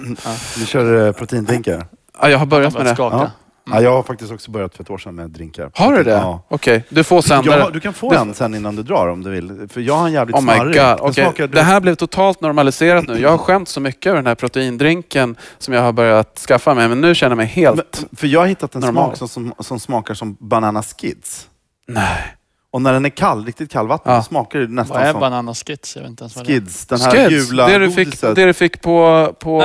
Vi 0.59 0.67
kör 0.67 1.07
eh, 1.07 1.13
proteindrinkar. 1.13 1.87
Ja, 2.21 2.29
jag 2.29 2.39
har 2.39 2.47
börjat 2.47 2.73
med 2.73 2.83
börjat 2.83 2.89
det. 2.97 3.03
skaka. 3.03 3.17
Ja. 3.17 3.31
Ja, 3.71 3.81
jag 3.81 3.91
har 3.93 4.03
faktiskt 4.03 4.33
också 4.33 4.51
börjat 4.51 4.75
för 4.75 4.83
ett 4.83 4.91
år 4.91 4.99
sedan 4.99 5.15
med 5.15 5.31
drinkar. 5.31 5.71
Har 5.75 5.93
du 5.93 6.03
det? 6.03 6.11
Ja. 6.11 6.45
Okej, 6.49 6.85
du 6.89 7.05
får 7.05 7.23
sända 7.23 7.59
Ja, 7.59 7.71
du 7.71 7.81
kan 7.81 7.93
få 7.93 8.11
Du- 8.11 8.17
en 8.17 8.35
sen 8.35 8.55
innan 8.55 8.77
du 8.77 8.83
drar 8.83 9.09
om 9.09 9.23
du 9.23 9.31
vill. 9.31 9.69
För 9.73 9.81
jag 9.81 9.95
har 9.95 10.07
en 10.07 10.13
jävligt 10.13 10.37
Oh 10.37 10.43
my 10.43 10.53
smarrig. 10.53 10.75
god. 10.75 10.83
Den 10.85 10.99
Okej, 11.01 11.25
smakar- 11.25 11.47
Det 11.47 11.63
här 11.63 11.81
blev 11.81 11.95
totalt 11.95 12.41
normaliserat 12.41 13.07
nu. 13.09 13.19
Jag 13.21 13.31
har 13.31 13.39
skämt 13.39 13.69
så 13.69 13.81
mycket 13.81 14.07
över 14.07 14.17
den 14.17 14.27
här 14.27 14.35
proteindrinken 14.35 15.37
som 15.59 15.75
jag 15.75 15.83
har 15.83 15.93
börjat 15.93 16.39
skaffa 16.39 16.75
mig. 16.75 16.89
Men 16.89 17.01
nu 17.01 17.15
känner 17.15 17.31
jag 17.31 17.37
mig 17.37 17.47
helt... 17.47 17.77
Men, 17.77 18.09
för 18.19 18.27
jag 18.27 18.41
har 18.41 18.47
hittat 18.47 18.75
en 18.75 18.81
Normal. 18.81 19.05
smak 19.17 19.17
som, 19.17 19.29
som, 19.29 19.55
som 19.65 19.81
smakar 19.81 20.15
som 20.15 20.37
banana 20.41 20.83
skids. 20.83 21.49
Nej. 21.89 22.37
Och 22.71 22.83
när 22.83 22.93
den 22.93 23.05
är 23.05 23.09
kall, 23.11 23.45
riktigt 23.47 23.73
kallvatten, 23.73 24.13
Ja. 24.15 24.23
smakar 24.23 24.59
det 24.59 24.67
nästan 24.69 24.97
Vad 24.99 25.07
är 25.07 25.13
som 25.13 25.21
Banana 25.21 25.55
Skids? 25.55 25.97
Jag 25.97 26.03
vet 26.03 26.11
inte 26.11 26.23
ens 26.25 26.37
vad 26.37 26.47
det 26.47 26.53
är. 26.53 26.61
skids. 26.61 26.87
Den 26.87 27.01
här 27.01 27.11
Skids, 27.29 27.51
gula 27.51 27.67
det 27.69 27.79
du 27.79 27.91
fick, 27.91 28.07
godiset. 28.09 28.37
det 28.37 28.45
du 28.47 28.53
fick 28.53 28.83
på, 28.83 29.33
på. 29.41 29.63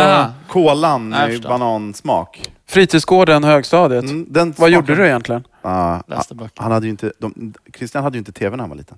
Kolan 0.47 1.15
förstår. 1.27 1.49
banansmak. 1.49 2.51
Fritidsgården, 2.69 3.43
högstadiet. 3.43 4.03
Mm, 4.03 4.25
den 4.29 4.53
Vad 4.58 4.69
gjorde 4.69 4.95
du 4.95 5.05
egentligen? 5.05 5.43
Ja, 5.62 6.03
Läste 6.08 6.36
böcker. 6.36 6.62
han 6.63 6.71
hade 6.71 6.86
ju 6.86 6.89
inte, 6.91 7.13
de, 7.19 7.53
Christian 7.77 8.03
hade 8.03 8.17
ju 8.17 8.19
inte 8.19 8.32
tv 8.32 8.55
när 8.55 8.63
han 8.63 8.69
var 8.69 8.77
liten. 8.77 8.97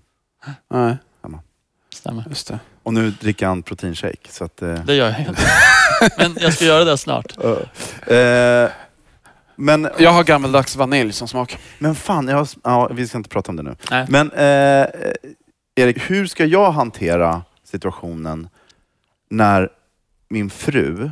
Nej, 0.72 0.98
Stämmer. 1.94 2.24
just 2.30 2.48
det. 2.48 2.60
Och 2.84 2.94
nu 2.94 3.12
dricker 3.12 3.46
han 3.48 3.64
proteinshake. 3.64 4.32
Så 4.32 4.44
att, 4.44 4.62
eh, 4.62 4.74
Det 4.74 4.96
gör 4.96 5.10
jag 5.10 5.20
inte. 5.20 5.42
Men 6.18 6.38
jag 6.40 6.54
ska 6.54 6.66
göra 6.66 6.84
det 6.84 6.98
snart. 6.98 7.38
eh, 8.08 8.70
men, 9.56 9.90
Jag 10.00 10.12
har 10.12 10.24
gammeldags 10.24 10.76
vanilj 10.76 11.14
som 11.14 11.28
smak. 11.28 11.58
men 11.80 11.96
fan, 11.96 12.28
jag, 12.28 12.38
har- 12.38 12.48
ja, 12.64 12.88
vi 12.94 13.08
ska 13.08 13.18
inte 13.18 13.30
prata 13.30 13.52
om 13.52 13.56
det 13.56 13.64
nu. 13.64 13.76
Nej. 13.92 14.06
Men 14.10 14.32
eh, 14.32 14.88
Erik, 15.76 16.10
hur 16.12 16.26
ska 16.28 16.46
jag 16.46 16.72
hantera 16.72 17.42
situationen 17.64 18.50
när 19.30 19.70
min 20.30 20.50
fru, 20.50 21.12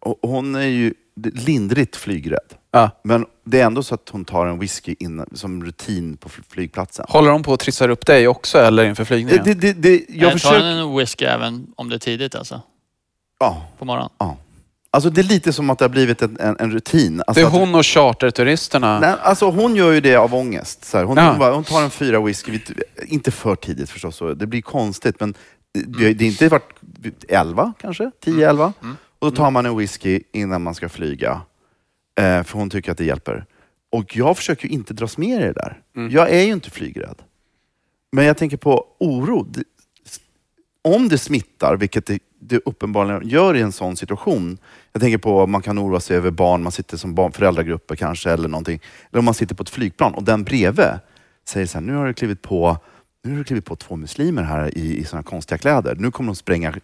och 0.00 0.24
och 0.24 0.30
hon 0.30 0.54
är 0.54 0.60
ju 0.66 0.94
lindrigt 1.24 1.96
flygrädd. 1.96 2.54
Ja. 2.70 2.90
Men 3.04 3.26
det 3.44 3.60
är 3.60 3.66
ändå 3.66 3.82
så 3.82 3.94
att 3.94 4.08
hon 4.08 4.24
tar 4.24 4.46
en 4.46 4.58
whisky 4.58 4.94
in, 4.98 5.24
som 5.32 5.64
rutin 5.64 6.16
på 6.16 6.28
fl- 6.28 6.42
flygplatsen. 6.48 7.06
Håller 7.08 7.30
de 7.30 7.42
på 7.42 7.52
att 7.52 7.60
trissa 7.60 7.88
upp 7.88 8.06
dig 8.06 8.28
också 8.28 8.58
eller 8.58 8.84
inför 8.84 9.04
flygningen? 9.04 9.44
Det, 9.44 9.54
det, 9.54 9.72
det, 9.72 9.92
jag 9.92 10.02
Jag 10.08 10.30
tar 10.30 10.38
försöker... 10.38 10.64
en 10.66 10.96
whisky 10.96 11.24
även 11.24 11.66
om 11.76 11.88
det 11.88 11.94
är 11.94 11.98
tidigt 11.98 12.34
alltså. 12.34 12.62
Ja, 13.40 13.62
På 13.78 13.84
morgonen. 13.84 14.10
ja. 14.18 14.36
Alltså 14.90 15.10
det 15.10 15.20
är 15.20 15.22
lite 15.22 15.52
som 15.52 15.70
att 15.70 15.78
det 15.78 15.84
har 15.84 15.90
blivit 15.90 16.22
en, 16.22 16.36
en, 16.40 16.56
en 16.58 16.70
rutin. 16.70 17.22
Alltså 17.26 17.40
det 17.40 17.44
är 17.44 17.46
att- 17.46 17.52
hon 17.60 17.74
och 17.74 17.86
charterturisterna. 17.86 19.00
Nej, 19.00 19.14
alltså 19.22 19.50
hon 19.50 19.76
gör 19.76 19.92
ju 19.92 20.00
det 20.00 20.16
av 20.16 20.34
ångest. 20.34 20.84
Så 20.84 20.96
här. 20.98 21.04
Hon, 21.04 21.16
Ja. 21.16 21.30
hon, 21.30 21.38
bara, 21.38 21.54
hon 21.54 21.64
tar 21.64 21.82
en 21.82 21.90
fyra 21.90 22.20
whisky, 22.20 22.60
inte 23.06 23.30
för 23.30 23.54
tidigt 23.56 23.90
förstås, 23.90 24.16
så 24.16 24.34
det 24.34 24.46
blir 24.46 24.62
konstigt. 24.62 25.20
Men 25.20 25.34
det, 25.72 26.12
det 26.14 26.24
är 26.24 26.28
inte 26.28 26.48
varit 26.48 27.24
11 27.28 27.72
kanske, 27.80 28.10
10-11. 28.24 28.72
Och 29.18 29.30
då 29.30 29.36
tar 29.36 29.50
man 29.50 29.66
en 29.66 29.76
whisky 29.76 30.20
innan 30.32 30.62
man 30.62 30.74
ska 30.74 30.88
flyga. 30.88 31.40
Eh, 32.20 32.42
för 32.42 32.58
hon 32.58 32.70
tycker 32.70 32.92
att 32.92 32.98
det 32.98 33.04
hjälper. 33.04 33.46
Och 33.90 34.16
jag 34.16 34.36
försöker 34.36 34.68
ju 34.68 34.74
inte 34.74 34.94
dras 34.94 35.18
med 35.18 35.40
i 35.40 35.44
det 35.44 35.52
där. 35.52 35.80
Jag 36.10 36.30
är 36.30 36.42
ju 36.42 36.52
inte 36.52 36.70
flygrädd. 36.70 37.22
Men 38.12 38.24
jag 38.24 38.36
tänker 38.36 38.56
på 38.56 38.84
oro. 39.00 39.42
Det- 39.42 39.64
Om 40.82 41.08
det 41.08 41.18
smittar, 41.18 41.76
vilket 41.76 42.06
det, 42.06 42.18
det 42.40 42.60
uppenbarligen 42.64 43.28
gör 43.28 43.56
i 43.56 43.60
en 43.60 43.72
sån 43.72 43.96
situation. 43.96 44.58
Jag 44.92 45.02
tänker 45.02 45.18
på 45.18 45.46
man 45.46 45.62
kan 45.62 45.78
oroa 45.78 46.00
sig 46.00 46.16
över 46.16 46.30
barn, 46.30 46.62
man 46.62 46.72
sitter 46.72 46.96
som 46.96 47.14
barn, 47.14 47.32
föräldragrupper 47.32 47.96
kanske 47.96 48.30
eller 48.30 48.48
någonting. 48.48 48.80
Eller 49.10 49.18
om 49.18 49.24
man 49.24 49.34
sitter 49.34 49.54
på 49.54 49.62
ett 49.62 49.70
flygplan 49.70 50.14
och 50.14 50.22
den 50.24 50.44
bredvid 50.44 50.86
säger 51.48 51.66
så 51.66 51.78
här, 51.78 51.84
nu 51.86 51.94
har 51.94 52.06
du 52.06 52.12
klivit 52.14 52.42
på, 52.42 52.78
nu 53.24 53.30
har 53.30 53.38
du 53.38 53.44
klivit 53.44 53.64
på 53.64 53.76
två 53.76 53.96
muslimer 53.96 54.42
här 54.42 54.78
i, 54.78 54.98
i 54.98 55.04
såna 55.04 55.22
konstiga 55.22 55.58
kläder. 55.58 55.94
Nu 55.94 56.10
kommer 56.10 56.26
de 56.26 56.36
spränga 56.36 56.74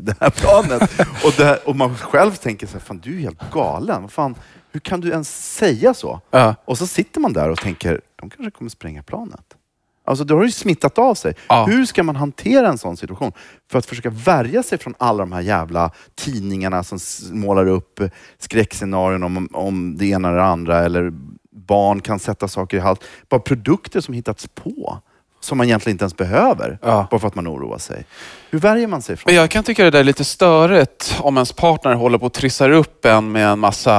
det 0.00 0.14
här 0.20 0.30
planet. 0.30 0.82
och, 1.24 1.32
det, 1.36 1.56
och 1.56 1.76
man 1.76 1.96
själv 1.96 2.34
tänker 2.34 2.66
så 2.66 2.72
här, 2.72 2.80
fan 2.80 2.98
du 2.98 3.16
är 3.16 3.20
helt 3.20 3.50
galen. 3.50 4.08
Fan, 4.08 4.34
hur 4.72 4.80
kan 4.80 5.00
du 5.00 5.10
ens 5.10 5.54
säga 5.56 5.94
så? 5.94 6.20
Ja. 6.30 6.54
Och 6.64 6.78
så 6.78 6.86
sitter 6.86 7.20
man 7.20 7.32
där 7.32 7.48
och 7.48 7.58
tänker, 7.58 8.00
de 8.16 8.30
kanske 8.30 8.50
kommer 8.50 8.70
spränga 8.70 9.02
planet. 9.02 9.56
Alltså 10.04 10.24
det 10.24 10.34
har 10.34 10.44
ju 10.44 10.50
smittat 10.50 10.98
av 10.98 11.14
sig. 11.14 11.34
Ja. 11.48 11.64
Hur 11.64 11.84
ska 11.84 12.02
man 12.02 12.16
hantera 12.16 12.68
en 12.68 12.78
sån 12.78 12.96
situation? 12.96 13.32
För 13.70 13.78
att 13.78 13.86
försöka 13.86 14.10
värja 14.10 14.62
sig 14.62 14.78
från 14.78 14.94
alla 14.98 15.18
de 15.18 15.32
här 15.32 15.40
jävla 15.40 15.90
tidningarna 16.14 16.84
som 16.84 16.98
målar 17.30 17.66
upp 17.66 18.00
skräckscenarion 18.38 19.22
om, 19.22 19.48
om 19.52 19.96
det 19.96 20.06
ena 20.06 20.28
eller 20.28 20.38
det 20.38 20.44
andra. 20.44 20.78
Eller 20.78 21.12
barn 21.50 22.00
kan 22.00 22.18
sätta 22.18 22.48
saker 22.48 22.76
i 22.76 22.80
halt. 22.80 23.04
Bara 23.28 23.40
produkter 23.40 24.00
som 24.00 24.14
hittats 24.14 24.48
på. 24.54 24.98
Som 25.40 25.58
man 25.58 25.66
egentligen 25.66 25.94
inte 25.94 26.02
ens 26.02 26.16
behöver. 26.16 26.78
Ja. 26.82 27.06
Bara 27.10 27.20
för 27.20 27.28
att 27.28 27.34
man 27.34 27.48
oroar 27.48 27.78
sig. 27.78 28.04
Hur 28.50 28.58
värjer 28.58 28.86
man 28.86 29.02
sig 29.02 29.16
från 29.16 29.30
Men 29.32 29.40
jag 29.40 29.50
kan 29.50 29.64
tycka 29.64 29.84
det 29.84 29.90
där 29.90 29.98
är 30.00 30.04
lite 30.04 30.24
störigt 30.24 31.16
om 31.20 31.36
ens 31.36 31.52
partner 31.52 31.94
håller 31.94 32.18
på 32.18 32.26
och 32.26 32.32
trissar 32.32 32.70
upp 32.70 33.04
en 33.04 33.32
med 33.32 33.46
en 33.48 33.58
massa 33.58 33.92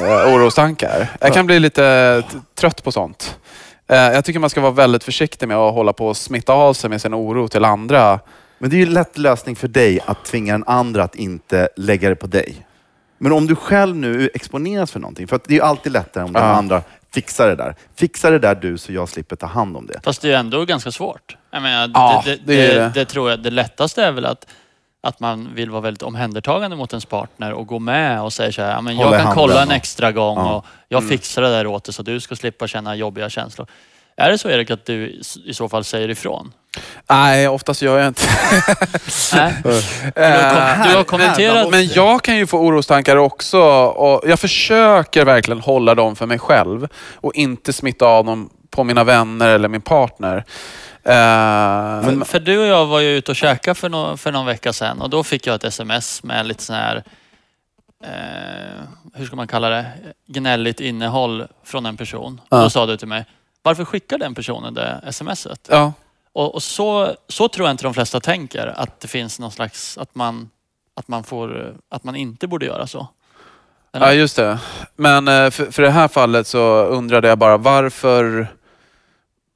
eh, 0.00 0.34
orostankar. 0.34 1.08
Jag 1.20 1.34
kan 1.34 1.46
bli 1.46 1.60
lite 1.60 2.22
trött 2.54 2.84
på 2.84 2.92
sånt. 2.92 3.36
Eh, 3.88 3.96
jag 3.96 4.24
tycker 4.24 4.40
man 4.40 4.50
ska 4.50 4.60
vara 4.60 4.72
väldigt 4.72 5.04
försiktig 5.04 5.48
med 5.48 5.56
att 5.56 5.74
hålla 5.74 5.92
på 5.92 6.06
och 6.08 6.16
smitta 6.16 6.52
av 6.52 6.74
sig 6.74 6.90
med 6.90 7.00
sin 7.02 7.14
oro 7.14 7.48
till 7.48 7.64
andra. 7.64 8.20
Men 8.58 8.70
det 8.70 8.76
är 8.76 8.78
ju 8.78 8.86
en 8.86 8.92
lätt 8.92 9.18
lösning 9.18 9.56
för 9.56 9.68
dig 9.68 10.00
att 10.06 10.24
tvinga 10.24 10.52
den 10.52 10.64
andra 10.66 11.04
att 11.04 11.14
inte 11.14 11.68
lägga 11.76 12.08
det 12.08 12.16
på 12.16 12.26
dig. 12.26 12.66
Men 13.18 13.32
om 13.32 13.46
du 13.46 13.56
själv 13.56 13.96
nu 13.96 14.30
exponeras 14.34 14.90
för 14.90 15.00
någonting, 15.00 15.28
för 15.28 15.40
det 15.46 15.52
är 15.54 15.56
ju 15.56 15.62
alltid 15.62 15.92
lättare 15.92 16.24
om 16.24 16.32
den 16.32 16.42
Ja. 16.42 16.48
andra 16.48 16.82
fixar 17.14 17.48
det 17.48 17.54
där. 17.56 17.74
Fixa 17.96 18.30
det 18.30 18.38
där 18.38 18.54
du 18.54 18.78
så 18.78 18.92
jag 18.92 19.08
slipper 19.08 19.36
ta 19.36 19.46
hand 19.46 19.76
om 19.76 19.86
det. 19.86 20.00
Fast 20.04 20.22
det 20.22 20.32
är 20.32 20.38
ändå 20.38 20.64
ganska 20.64 20.90
svårt. 20.92 21.36
Jag 21.50 21.62
menar, 21.62 21.90
Ja, 21.94 22.22
det, 22.26 22.36
det, 22.36 22.56
det 22.56 22.74
det, 22.74 22.90
det. 22.94 23.04
tror 23.04 23.30
jag. 23.30 23.42
Det 23.42 23.50
lättaste 23.50 24.04
är 24.04 24.12
väl 24.12 24.24
att, 24.26 24.46
att 25.02 25.20
man 25.20 25.54
vill 25.54 25.70
vara 25.70 25.80
väldigt 25.80 26.02
omhändertagande 26.02 26.76
mot 26.76 26.92
ens 26.92 27.04
partner 27.06 27.52
och 27.52 27.66
gå 27.66 27.78
med 27.78 28.22
och 28.22 28.32
säga 28.32 28.52
så 28.52 28.62
här, 28.62 28.80
men 28.82 28.96
jag 28.98 29.20
kan 29.22 29.34
kolla 29.34 29.62
en 29.62 29.70
extra 29.70 30.12
gång 30.12 30.38
Ja. 30.38 30.54
och 30.54 30.66
jag 30.88 31.08
fixar 31.08 31.42
det 31.42 31.48
där 31.50 31.66
åt 31.66 31.84
dig 31.84 31.94
så 31.94 32.02
du 32.02 32.20
ska 32.20 32.36
slippa 32.36 32.66
känna 32.66 32.94
jobbiga 32.96 33.28
känslor. 33.30 33.66
Är 34.16 34.30
det 34.30 34.38
så 34.38 34.48
Erik 34.50 34.70
att 34.70 34.84
du 34.86 35.20
i 35.44 35.54
så 35.54 35.68
fall 35.68 35.84
säger 35.84 36.08
ifrån? 36.08 36.52
Nej, 37.10 37.48
oftast 37.48 37.82
gör 37.82 37.98
jag 37.98 38.08
inte. 38.08 38.24
Nej. 39.34 39.54
Du 39.62 39.70
har, 39.70 40.74
kom, 40.74 40.90
du 40.90 40.96
har 40.96 41.04
kommenterat... 41.04 41.70
Men 41.70 41.86
jag 41.88 42.22
kan 42.22 42.36
ju 42.36 42.46
få 42.46 42.58
orostankar 42.58 43.16
också 43.16 43.60
och 43.60 44.28
jag 44.28 44.40
försöker 44.40 45.24
verkligen 45.24 45.60
hålla 45.60 45.94
dem 45.94 46.16
för 46.16 46.26
mig 46.26 46.38
själv 46.38 46.88
och 47.14 47.34
inte 47.34 47.72
smitta 47.72 48.06
av 48.06 48.24
dem 48.24 48.50
på 48.70 48.84
mina 48.84 49.04
vänner 49.04 49.48
eller 49.48 49.68
min 49.68 49.80
partner. 49.80 50.44
Eh, 51.04 51.12
För, 52.04 52.24
för 52.24 52.40
du 52.40 52.58
och 52.58 52.66
jag 52.66 52.86
var 52.86 53.00
ju 53.00 53.16
ute 53.16 53.30
och 53.30 53.36
käkade 53.36 53.74
för, 53.74 53.88
no, 53.88 54.16
för 54.16 54.32
någon 54.32 54.46
vecka 54.46 54.72
sedan 54.72 55.00
och 55.00 55.10
då 55.10 55.24
fick 55.24 55.46
jag 55.46 55.54
ett 55.54 55.64
sms 55.64 56.22
med 56.22 56.46
lite 56.46 56.62
sån 56.62 56.76
här, 56.76 57.02
eh, 58.04 58.82
hur 59.14 59.26
ska 59.26 59.36
man 59.36 59.48
kalla 59.48 59.68
det, 59.68 59.86
gnälligt 60.26 60.80
innehåll 60.80 61.46
från 61.64 61.86
en 61.86 61.96
person. 61.96 62.40
Ja. 62.48 62.56
Då 62.62 62.70
sa 62.70 62.86
du 62.86 62.96
till 62.96 63.08
mig, 63.08 63.24
varför 63.62 63.84
skickar 63.84 64.18
den 64.18 64.34
personen 64.34 64.74
det 64.74 65.00
smset? 65.12 65.68
ja. 65.70 65.92
Och, 66.32 66.54
och 66.54 66.62
så, 66.62 67.14
så 67.28 67.48
tror 67.48 67.66
jag 67.66 67.72
inte 67.72 67.82
de 67.84 67.94
flesta 67.94 68.20
tänker, 68.20 68.66
att 68.66 69.00
det 69.00 69.08
finns 69.08 69.38
någon 69.38 69.50
slags, 69.52 69.98
att 69.98 70.14
man, 70.14 70.50
att 70.96 71.08
man, 71.08 71.24
får, 71.24 71.76
att 71.88 72.04
man 72.04 72.16
inte 72.16 72.46
borde 72.46 72.66
göra 72.66 72.86
så. 72.86 73.08
Eller? 73.92 74.06
ja, 74.06 74.12
just 74.12 74.36
det. 74.36 74.58
Men 74.96 75.28
eh, 75.28 75.50
för, 75.50 75.70
för 75.70 75.82
det 75.82 75.90
här 75.90 76.08
fallet 76.08 76.46
så 76.46 76.84
undrade 76.84 77.28
jag 77.28 77.38
bara 77.38 77.56
varför, 77.56 78.48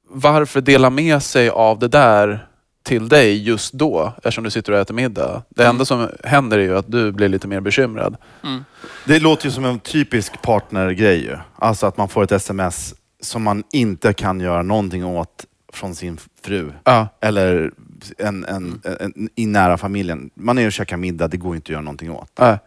varför 0.09 0.61
dela 0.61 0.89
med 0.89 1.23
sig 1.23 1.49
av 1.49 1.79
det 1.79 1.87
där 1.87 2.47
till 2.83 3.09
dig 3.09 3.43
just 3.43 3.73
då, 3.73 4.13
eftersom 4.17 4.43
du 4.43 4.49
sitter 4.49 4.71
och 4.73 4.79
äter 4.79 4.93
middag. 4.93 5.43
Det 5.49 5.63
Mm. 5.63 5.69
enda 5.75 5.85
som 5.85 6.09
händer 6.23 6.57
är 6.57 6.63
ju 6.63 6.77
att 6.77 6.91
du 6.91 7.11
blir 7.11 7.29
lite 7.29 7.47
mer 7.47 7.59
bekymrad. 7.59 8.17
Mm. 8.43 8.65
Det 9.05 9.19
låter 9.19 9.45
ju 9.45 9.51
som 9.51 9.65
en 9.65 9.79
typisk 9.79 10.41
partnergrej 10.41 11.23
ju. 11.23 11.37
Alltså 11.55 11.85
att 11.87 11.97
man 11.97 12.09
får 12.09 12.23
ett 12.23 12.31
sms 12.31 12.93
som 13.21 13.43
man 13.43 13.63
inte 13.71 14.13
kan 14.13 14.39
göra 14.39 14.61
någonting 14.61 15.05
åt 15.05 15.45
från 15.77 15.95
sin 15.95 16.17
fru. 16.41 16.71
Ja. 16.83 17.07
Eller 17.21 17.71
en, 18.17 18.45
en, 18.45 18.81
en, 18.99 19.29
i 19.35 19.45
nära 19.45 19.77
familjen. 19.77 20.29
Man 20.33 20.57
är 20.57 20.65
och 20.65 20.71
käkar 20.71 20.97
middag, 20.97 21.27
det 21.27 21.37
går 21.37 21.55
inte 21.55 21.65
att 21.65 21.69
göra 21.69 21.81
någonting 21.81 22.11
åt. 22.11 22.31
Nej. 22.39 22.57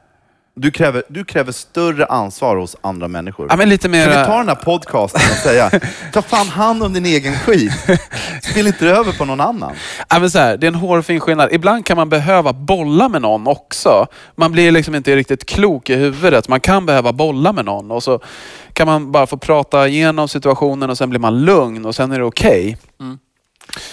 Du 0.61 0.71
kräver, 0.71 1.03
du 1.09 1.25
kräver 1.25 1.53
större 1.53 2.07
ansvar 2.07 2.57
hos 2.57 2.77
andra 2.81 3.09
människor. 3.09 3.47
Ja, 3.51 3.57
men 3.57 3.69
lite 3.69 3.89
mer... 3.89 4.13
Kan 4.13 4.21
vi 4.21 4.27
ta 4.27 4.39
den 4.39 4.49
här 4.49 4.55
podcasten 4.55 5.21
och 5.31 5.37
säga, 5.37 5.71
ta 6.13 6.23
fan 6.23 6.49
hand 6.49 6.83
om 6.83 6.93
din 6.93 7.07
egen 7.07 7.39
skit. 7.39 7.73
Spill 8.43 8.67
inte 8.67 8.87
över 8.87 9.13
på 9.13 9.25
någon 9.25 9.41
annan. 9.41 9.73
Ja, 10.09 10.19
men 10.19 10.31
så 10.31 10.39
här, 10.39 10.57
det 10.57 10.67
är 10.67 10.69
en 10.69 10.75
hårfin 10.75 11.21
skillnad. 11.21 11.53
Ibland 11.53 11.87
kan 11.87 11.97
man 11.97 12.09
behöva 12.09 12.53
bolla 12.53 13.09
med 13.09 13.23
någon 13.23 13.47
också. 13.47 14.07
Man 14.37 14.53
blir 14.53 14.71
liksom 14.71 14.95
inte 14.95 15.17
riktigt 15.17 15.47
klok 15.47 15.91
i 15.91 15.95
huvudet. 15.95 16.49
Man 16.49 16.61
kan 16.61 16.87
behöva 16.87 17.13
bolla 17.13 17.53
med 17.53 17.65
någon 17.65 17.91
och 17.91 18.03
så 18.03 18.21
kan 18.73 18.87
man 18.87 19.13
bara 19.13 19.27
få 19.27 19.37
prata 19.37 19.89
igenom 19.89 20.29
situationen 20.29 20.91
och 20.91 20.99
sen 20.99 21.11
blir 21.11 21.21
man 21.21 21.45
lugn 21.45 21.87
och 21.87 21.95
sen 21.95 22.13
är 22.13 22.19
det 22.19 22.25
okej. 22.25 22.77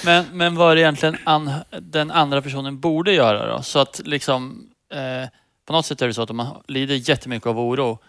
Men, 0.06 0.25
men 0.34 0.56
vad 0.56 0.71
är 0.71 0.75
det 0.75 0.82
egentligen 0.82 1.17
an, 1.23 1.51
den 1.82 2.12
andra 2.12 2.41
personen 2.41 2.80
borde 2.80 3.12
göra 3.12 3.56
då? 3.56 3.62
Så 3.62 3.80
att 3.80 4.01
liksom, 4.04 4.69
eh, 4.93 5.30
på 5.65 5.73
något 5.73 5.86
sätt 5.86 6.01
är 6.01 6.08
det 6.08 6.13
så 6.13 6.21
att 6.21 6.30
om 6.30 6.38
man 6.38 6.47
lider 6.67 7.10
jättemycket 7.10 7.47
av 7.47 7.60
oro 7.60 7.99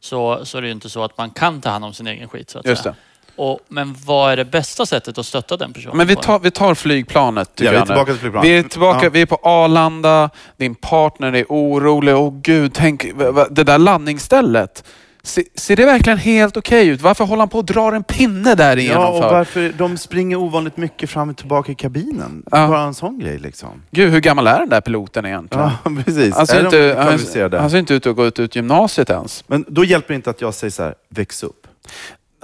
så, 0.00 0.40
så 0.44 0.58
är 0.58 0.62
det 0.62 0.68
ju 0.68 0.72
inte 0.72 0.88
så 0.90 1.04
att 1.04 1.18
man 1.18 1.30
kan 1.30 1.60
ta 1.60 1.70
hand 1.70 1.84
om 1.84 1.94
sin 1.94 2.06
egen 2.06 2.28
skit. 2.28 2.50
Så 2.50 2.58
att 2.58 2.66
Just 2.66 2.82
säga. 2.82 2.92
det. 2.92 3.42
Och, 3.42 3.60
men 3.68 3.94
vad 4.06 4.32
är 4.32 4.36
det 4.36 4.44
bästa 4.44 4.86
sättet 4.86 5.18
att 5.18 5.26
stötta 5.26 5.56
den 5.56 5.72
personen? 5.72 5.96
Men 5.96 6.06
vi 6.06 6.16
tar, 6.16 6.38
vi 6.38 6.50
tar 6.50 6.74
flygplanet. 6.74 7.50
Ja, 7.54 7.70
vi 7.70 7.76
är 7.76 7.84
tillbaka 7.86 8.12
till 8.12 8.20
flygplanet. 8.20 8.48
Vi 8.50 8.58
är 8.58 8.62
tillbaka, 8.62 9.06
Ja. 9.06 9.10
vi 9.10 9.20
är 9.20 9.26
på 9.26 9.38
Arlanda, 9.42 10.30
din 10.56 10.74
partner 10.74 11.32
är 11.32 11.44
orolig. 11.48 12.16
Åh 12.16 12.34
gud, 12.42 12.74
tänk 12.74 13.06
det 13.50 13.64
där 13.64 13.78
landningsstället. 13.78 14.84
Se, 15.26 15.42
ser 15.54 15.76
det 15.76 15.84
verkligen 15.86 16.18
helt 16.18 16.56
okej 16.56 16.88
ut? 16.88 17.00
Varför 17.02 17.24
håller 17.24 17.40
han 17.40 17.48
på 17.48 17.58
och 17.58 17.64
drar 17.64 17.92
en 17.92 18.02
pinne 18.04 18.54
där 18.54 18.76
igenom 18.76 19.02
Ja, 19.02 19.08
och 19.08 19.22
för? 19.22 19.30
varför 19.32 19.72
de 19.78 19.96
springer 19.98 20.36
ovanligt 20.36 20.76
mycket 20.76 21.10
fram 21.10 21.28
och 21.30 21.36
tillbaka 21.36 21.72
i 21.72 21.74
kabinen. 21.74 22.42
Ja. 22.50 22.68
Bara 22.68 22.80
en 22.80 22.94
sån 22.94 23.18
grej 23.18 23.38
liksom. 23.38 23.68
Gud, 23.90 24.12
hur 24.12 24.20
gammal 24.20 24.46
är 24.46 24.58
den 24.58 24.68
där 24.68 24.80
piloten 24.80 25.26
egentligen? 25.26 25.70
Ja, 25.84 25.90
precis. 26.04 26.34
Han 26.36 26.46
ser, 26.46 26.64
inte, 26.64 26.94
han, 26.98 27.60
han 27.60 27.70
ser 27.70 27.78
inte 27.78 27.94
ut 27.94 28.06
att 28.06 28.16
gå 28.16 28.26
ut, 28.26 28.38
ut 28.38 28.56
gymnasiet 28.56 29.10
ens. 29.10 29.44
Men 29.46 29.64
då 29.68 29.84
hjälper 29.84 30.08
det 30.08 30.14
inte 30.16 30.30
att 30.30 30.40
jag 30.40 30.54
säger 30.54 30.70
så 30.70 30.82
här, 30.82 30.94
väx 31.08 31.42
upp. 31.42 31.66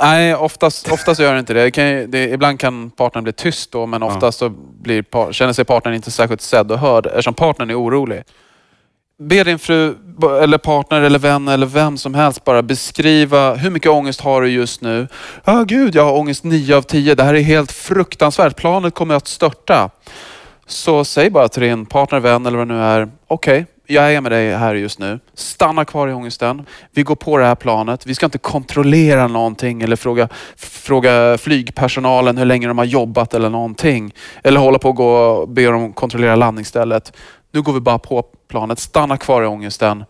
Nej, 0.01 0.35
oftast, 0.35 0.93
oftast 0.93 1.21
gör 1.21 1.33
det 1.35 1.41
inte 1.41 1.55
det. 1.55 1.63
det, 1.63 1.71
kan, 1.71 2.11
det 2.11 2.25
ibland 2.31 2.61
kan 2.61 2.91
partnern 2.91 3.25
bli 3.25 3.33
tyst 3.33 3.73
då, 3.73 3.87
men 3.87 4.01
Ja. 4.03 4.07
oftast 4.07 4.39
så 4.39 4.49
blir, 4.83 5.33
känner 5.33 5.53
sig 5.53 5.65
partnern 5.65 5.95
inte 5.95 6.11
särskilt 6.11 6.41
sedd 6.41 6.71
och 6.73 6.79
hörd 6.79 7.07
eftersom 7.07 7.35
partnern 7.35 7.71
är 7.71 7.81
orolig. 7.83 8.23
Be 9.29 9.45
din 9.45 9.59
fru, 9.59 9.95
eller 10.43 10.59
partner, 10.59 11.03
eller 11.03 11.19
vän 11.19 11.49
eller 11.49 11.67
vem 11.67 11.97
som 11.97 12.15
helst 12.15 12.45
bara 12.45 12.63
beskriva 12.63 13.55
hur 13.55 13.71
mycket 13.71 13.91
ångest 13.91 14.21
har 14.21 14.43
du 14.43 14.49
just 14.49 14.81
nu? 14.81 15.09
Ja, 15.45 15.63
gud, 15.63 15.95
jag 15.95 16.05
har 16.05 16.13
ångest 16.13 16.45
9 16.45 16.77
av 16.77 16.83
10. 16.83 17.15
Det 17.15 17.23
här 17.23 17.35
är 17.35 17.41
helt 17.41 17.73
fruktansvärt. 17.73 18.57
Planet 18.57 18.95
kommer 18.95 19.15
att 19.15 19.27
störta. 19.27 19.91
Så 20.67 21.05
säg 21.05 21.31
bara 21.31 21.49
till 21.49 21.63
din 21.63 21.87
partner, 21.87 22.21
vän 22.21 22.47
eller 22.47 22.59
vad 22.59 22.69
det 22.69 22.75
nu 22.75 22.81
är. 22.81 23.09
Okej, 23.27 23.67
jag 23.87 24.15
är 24.15 24.21
med 24.21 24.33
dig 24.33 24.53
här 24.57 24.75
just 24.75 24.99
nu. 24.99 25.21
Stanna 25.35 25.85
kvar 25.85 26.09
i 26.09 26.13
ångesten. 26.13 26.67
Vi 26.91 27.03
går 27.03 27.15
på 27.15 27.39
det 27.39 27.45
här 27.45 27.55
planet. 27.55 28.07
Vi 28.07 28.15
ska 28.15 28.27
inte 28.27 28.39
kontrollera 28.39 29.27
någonting 29.27 29.83
eller 29.83 29.97
fråga, 29.97 30.29
fråga 30.57 31.39
flygpersonalen 31.39 32.39
hur 32.39 32.45
länge 32.45 32.69
de 32.69 32.79
har 32.79 32.85
jobbat 32.85 33.35
eller 33.35 33.51
någonting. 33.51 34.15
Eller 34.45 34.61
hålla 34.61 34.79
på 34.79 34.89
och 34.89 34.97
gå 34.97 35.15
och 35.15 35.49
be 35.49 35.67
dem 35.67 35.93
kontrollera 35.93 36.37
landningsstället. 36.37 37.13
Nu 37.53 37.63
går 37.63 37.73
vi 37.73 37.81
bara 37.81 37.99
på 37.99 38.23
planet. 38.23 38.79
Stanna 38.79 39.17
kvar 39.17 39.43
i 39.43 39.47
ångesten. 39.47 40.05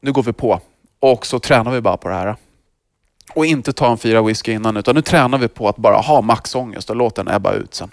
Nu 0.00 0.12
går 0.12 0.22
vi 0.22 0.32
på. 0.32 0.60
Och 1.00 1.26
så 1.26 1.38
tränar 1.38 1.70
vi 1.72 1.80
bara 1.80 1.96
på 1.96 2.08
det 2.08 2.14
här. 2.14 2.36
Och 3.34 3.46
inte 3.46 3.72
ta 3.72 3.90
en 3.90 3.98
fyra 3.98 4.22
whisky 4.22 4.52
innan 4.52 4.76
utan 4.76 4.94
nu 4.94 5.02
tränar 5.02 5.38
vi 5.38 5.48
på 5.48 5.68
att 5.68 5.76
bara 5.76 5.96
ha 5.96 6.20
maxångest 6.20 6.90
och 6.90 6.96
låta 6.96 7.24
den 7.24 7.34
ebba 7.34 7.52
ut 7.52 7.74
sen. 7.74 7.90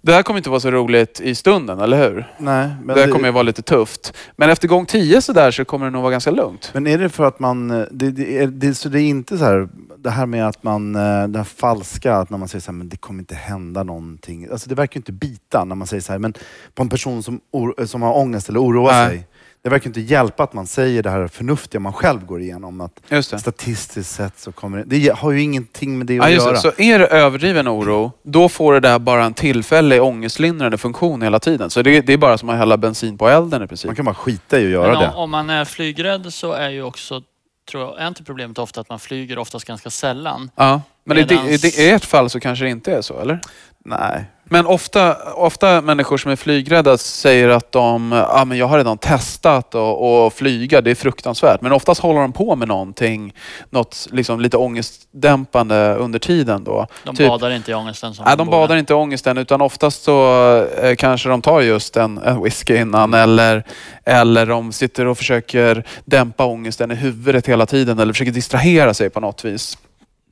Det 0.00 0.12
här 0.12 0.22
kommer 0.22 0.38
inte 0.38 0.50
vara 0.50 0.60
så 0.60 0.70
roligt 0.70 1.20
i 1.20 1.34
stunden, 1.34 1.80
eller 1.80 2.08
hur? 2.10 2.32
Nej, 2.38 2.70
men 2.84 2.96
det 2.96 3.02
här 3.02 3.08
kommer 3.12 3.24
ju 3.28 3.32
vara 3.32 3.42
lite 3.42 3.62
tufft. 3.62 4.12
Men 4.36 4.50
efter 4.50 4.68
gång 4.68 4.86
10 4.86 5.22
så 5.22 5.32
där 5.32 5.50
så 5.50 5.64
kommer 5.64 5.86
det 5.86 5.90
nog 5.92 6.02
vara 6.02 6.10
ganska 6.12 6.30
lugnt. 6.30 6.70
Men 6.74 6.86
är 6.86 6.98
det 6.98 7.08
för 7.08 7.24
att 7.24 7.38
man... 7.40 7.70
eh, 7.70 7.86
Det, 7.90 8.10
det, 8.10 8.38
är, 8.38 8.46
det, 8.46 8.74
så 8.74 8.88
det 8.88 9.00
är 9.00 9.08
inte 9.08 9.38
så 9.38 9.44
här, 9.44 9.68
det 10.02 10.10
här 10.10 10.26
med 10.26 10.48
att 10.48 10.62
man, 10.62 10.94
eh, 10.96 11.28
det 11.28 11.38
här 11.38 11.44
falska, 11.44 12.14
att 12.14 12.30
när 12.30 12.38
man 12.38 12.48
säger 12.48 12.62
så 12.62 12.70
här, 12.70 12.78
men 12.78 12.88
det 12.88 12.96
kommer 12.96 13.20
inte 13.20 13.34
hända 13.34 13.82
någonting. 13.82 14.48
Alltså 14.52 14.68
det 14.68 14.74
verkar 14.74 14.96
ju 14.96 14.98
inte 14.98 15.12
bita 15.12 15.64
när 15.64 15.74
man 15.74 15.86
säger 15.86 16.00
så 16.00 16.12
här, 16.12 16.18
men 16.18 16.34
på 16.74 16.82
en 16.82 16.88
person 16.88 17.22
som, 17.22 17.40
or, 17.50 17.86
som 17.86 18.02
har 18.02 18.16
ångest 18.16 18.48
eller 18.48 18.60
oroar 18.62 18.92
Nej. 18.92 19.08
sig. 19.08 19.26
Det 19.62 19.68
verkar 19.68 19.86
inte 19.86 20.00
hjälpa 20.00 20.42
att 20.42 20.52
man 20.52 20.66
säger 20.66 21.02
det 21.02 21.10
här 21.10 21.26
förnuftiga 21.28 21.80
man 21.80 21.92
själv 21.92 22.26
går 22.26 22.40
igenom. 22.40 22.80
Att 22.80 23.00
det. 23.08 23.22
statistiskt 23.22 24.10
sett 24.10 24.38
så 24.38 24.52
kommer 24.52 24.78
det... 24.78 24.84
Det 24.84 25.12
har 25.16 25.30
ju 25.30 25.40
ingenting 25.42 25.98
med 25.98 26.06
det 26.06 26.14
Ja, 26.14 26.24
att 26.24 26.32
just 26.32 26.46
göra. 26.46 26.54
det. 26.54 26.60
Så 26.60 26.72
är 26.78 26.98
det 26.98 27.06
överdriven 27.06 27.68
oro, 27.68 28.12
då 28.22 28.48
får 28.48 28.72
det 28.72 28.80
där 28.80 28.98
bara 28.98 29.24
en 29.24 29.34
tillfällig 29.34 30.02
ångestlindrande 30.02 30.78
funktion 30.78 31.22
hela 31.22 31.38
tiden. 31.38 31.70
Så 31.70 31.82
det, 31.82 32.00
det 32.00 32.12
är 32.12 32.16
bara 32.16 32.38
som 32.38 32.48
att 32.48 32.56
hälla 32.56 32.76
bensin 32.76 33.18
på 33.18 33.28
elden 33.28 33.62
i 33.62 33.66
princip. 33.66 33.88
Man 33.88 33.96
kan 33.96 34.04
bara 34.04 34.14
skita 34.14 34.60
i 34.60 34.64
att 34.64 34.70
göra 34.70 34.92
Men 34.92 35.00
det. 35.00 35.08
om, 35.08 35.14
om 35.16 35.30
man 35.30 35.50
är 35.50 35.64
flygrädd 35.64 36.32
så 36.32 36.52
är 36.52 36.70
ju 36.70 36.82
också, 36.82 37.22
tror 37.70 37.82
jag, 37.84 38.00
är 38.00 38.08
inte 38.08 38.24
problemet 38.24 38.58
ofta 38.58 38.80
att 38.80 38.88
man 38.88 38.98
flyger 39.00 39.38
oftast 39.38 39.64
ganska 39.64 39.90
sällan. 39.90 40.50
Ja. 40.56 40.82
Men 41.04 41.18
i, 41.18 41.20
Medans- 41.20 41.62
det, 41.62 41.78
i 41.78 41.90
ert 41.90 42.04
fall 42.04 42.30
så 42.30 42.40
kanske 42.40 42.64
det 42.64 42.70
inte 42.70 42.92
är 42.92 43.02
så, 43.02 43.20
eller? 43.20 43.40
Nej. 43.84 44.24
Men 44.44 44.66
ofta, 44.66 45.16
ofta 45.34 45.80
människor 45.80 46.16
som 46.16 46.30
är 46.30 46.36
flygrädda 46.36 46.98
säger 46.98 47.48
att 47.48 47.72
de, 47.72 48.12
ah, 48.12 48.44
men 48.44 48.58
jag 48.58 48.66
har 48.66 48.78
redan 48.78 48.98
testat 48.98 49.74
och, 49.74 50.24
och 50.26 50.32
flyga, 50.32 50.80
det 50.80 50.90
är 50.90 50.94
fruktansvärt. 50.94 51.60
Men 51.60 51.72
oftast 51.72 52.00
håller 52.00 52.20
de 52.20 52.32
på 52.32 52.56
med 52.56 52.68
någonting, 52.68 53.34
något 53.70 54.08
liksom 54.10 54.40
lite 54.40 54.56
ångestdämpande 54.56 55.94
under 55.94 56.18
tiden 56.18 56.64
då. 56.64 56.86
De 57.04 57.16
Typ- 57.16 57.28
badar 57.28 57.50
inte 57.50 57.70
i 57.70 57.74
ångesten 57.74 58.14
som 58.14 58.24
Nej, 58.24 58.36
de 58.36 58.50
badar 58.50 58.76
inte 58.76 58.92
i 58.92 58.96
ångesten 58.96 59.38
utan 59.38 59.60
oftast 59.60 60.02
så 60.02 60.56
eh, 60.82 60.94
kanske 60.96 61.28
de 61.28 61.42
tar 61.42 61.60
just 61.60 61.96
en, 61.96 62.18
en 62.18 62.42
whisky 62.42 62.76
innan 62.76 63.14
eller, 63.14 63.64
eller 64.04 64.46
de 64.46 64.72
sitter 64.72 65.06
och 65.06 65.18
försöker 65.18 65.84
dämpa 66.04 66.44
ångesten 66.44 66.90
i 66.90 66.94
huvudet 66.94 67.48
hela 67.48 67.66
tiden 67.66 67.98
eller 67.98 68.12
försöker 68.12 68.32
distrahera 68.32 68.94
sig 68.94 69.10
på 69.10 69.20
något 69.20 69.44
vis. 69.44 69.78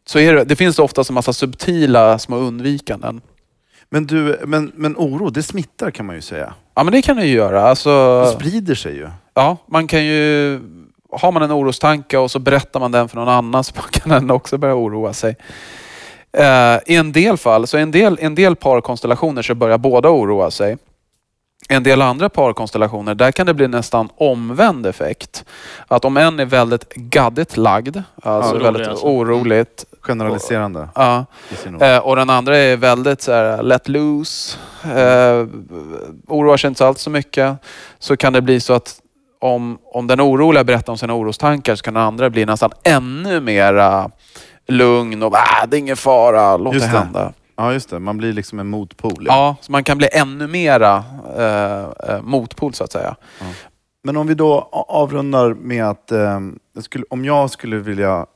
Så 0.06 0.18
det, 0.18 0.44
det 0.44 0.56
finns 0.56 0.78
oftast 0.78 1.10
en 1.10 1.14
massa 1.14 1.32
subtila 1.32 2.18
små 2.18 2.36
undvikanden. 2.36 3.20
Men, 3.90 4.06
du, 4.06 4.40
men, 4.44 4.72
men 4.74 4.96
oro, 4.96 5.30
det 5.30 5.42
smittar 5.42 5.90
kan 5.90 6.06
man 6.06 6.16
ju 6.16 6.22
säga. 6.22 6.54
Ja 6.74 6.84
men 6.84 6.92
det 6.92 7.02
kan 7.02 7.16
det 7.16 7.26
ju 7.26 7.34
göra. 7.36 7.62
Alltså, 7.62 8.20
Det 8.24 8.30
sprider 8.30 8.74
sig 8.74 8.96
ju. 8.96 9.08
ja, 9.34 9.56
man 9.66 9.86
kan 9.86 10.04
ju... 10.04 10.60
Har 11.12 11.32
man 11.32 11.42
en 11.42 11.52
orostanke 11.52 12.18
och 12.18 12.30
så 12.30 12.38
berättar 12.38 12.80
man 12.80 12.92
den 12.92 13.08
för 13.08 13.16
någon 13.16 13.28
annan 13.28 13.64
så 13.64 13.72
kan 13.90 14.10
den 14.10 14.30
också 14.30 14.58
börja 14.58 14.74
oroa 14.74 15.12
sig. 15.12 15.36
Eh, 16.32 16.78
I 16.86 16.96
en 16.96 17.12
del 17.12 17.36
fall, 17.36 17.66
så 17.66 17.78
i 17.78 17.82
en 17.82 17.90
del, 17.90 18.18
en 18.20 18.34
del 18.34 18.56
parkonstellationer 18.56 19.42
så 19.42 19.54
börjar 19.54 19.78
båda 19.78 20.08
oroa 20.08 20.50
sig. 20.50 20.76
I 21.68 21.74
en 21.74 21.82
del 21.82 22.02
andra 22.02 22.28
parkonstellationer, 22.28 23.14
där 23.14 23.32
kan 23.32 23.46
det 23.46 23.54
bli 23.54 23.68
nästan 23.68 24.08
omvänd 24.16 24.86
effekt. 24.86 25.44
Att 25.88 26.04
om 26.04 26.16
en 26.16 26.40
är 26.40 26.44
väldigt 26.44 26.94
gaddigt 26.94 27.56
lagd, 27.56 27.96
alltså 28.22 28.50
orolig 28.50 28.64
väldigt 28.64 28.88
alltså. 28.88 29.06
oroligt, 29.06 29.84
Generaliserande. 30.02 30.88
ja. 30.94 31.26
Eh, 31.80 31.98
och 31.98 32.16
den 32.16 32.30
andra 32.30 32.56
är 32.56 32.76
väldigt 32.76 33.22
så 33.22 33.32
här, 33.32 33.62
let 33.62 33.88
loose. 33.88 34.58
Eh, 34.84 35.46
oroar 36.28 36.56
sig 36.56 36.68
inte 36.68 36.86
alls 36.86 37.00
så 37.00 37.10
mycket. 37.10 37.56
Så 37.98 38.16
kan 38.16 38.32
det 38.32 38.42
bli 38.42 38.60
så 38.60 38.72
att 38.72 39.00
om, 39.40 39.78
om 39.84 40.06
den 40.06 40.20
oroliga 40.20 40.64
berättar 40.64 40.92
om 40.92 40.98
sina 40.98 41.14
orostankar 41.14 41.74
så 41.74 41.82
kan 41.82 41.94
den 41.94 42.02
andra 42.02 42.30
bli 42.30 42.46
nästan 42.46 42.70
ännu 42.84 43.40
mera 43.40 44.10
lugn 44.68 45.22
och 45.22 45.34
ah, 45.34 45.66
det 45.66 45.76
är 45.76 45.78
ingen 45.78 45.96
fara, 45.96 46.56
låt 46.56 46.74
Just 46.74 46.92
det 46.92 46.98
hända. 46.98 47.32
Ja, 47.56 47.72
just 47.72 47.90
det. 47.90 47.98
Man 47.98 48.18
blir 48.18 48.32
liksom 48.32 48.58
en 48.58 48.66
motpol. 48.66 49.26
Ja, 49.26 49.56
så 49.60 49.72
man 49.72 49.84
kan 49.84 49.98
bli 49.98 50.08
ännu 50.12 50.46
mera 50.46 51.04
eh, 51.36 52.14
eh, 52.14 52.22
motpol 52.22 52.74
så 52.74 52.84
att 52.84 52.92
säga. 52.92 53.16
Men 54.02 54.16
om 54.16 54.26
vi 54.26 54.34
då 54.34 54.68
avrundar 54.88 55.54
med 55.54 55.84
att 55.84 56.12
eh, 56.12 56.40
om 57.10 57.24
jag 57.24 57.50
skulle 57.50 57.76
vilja 57.76 58.26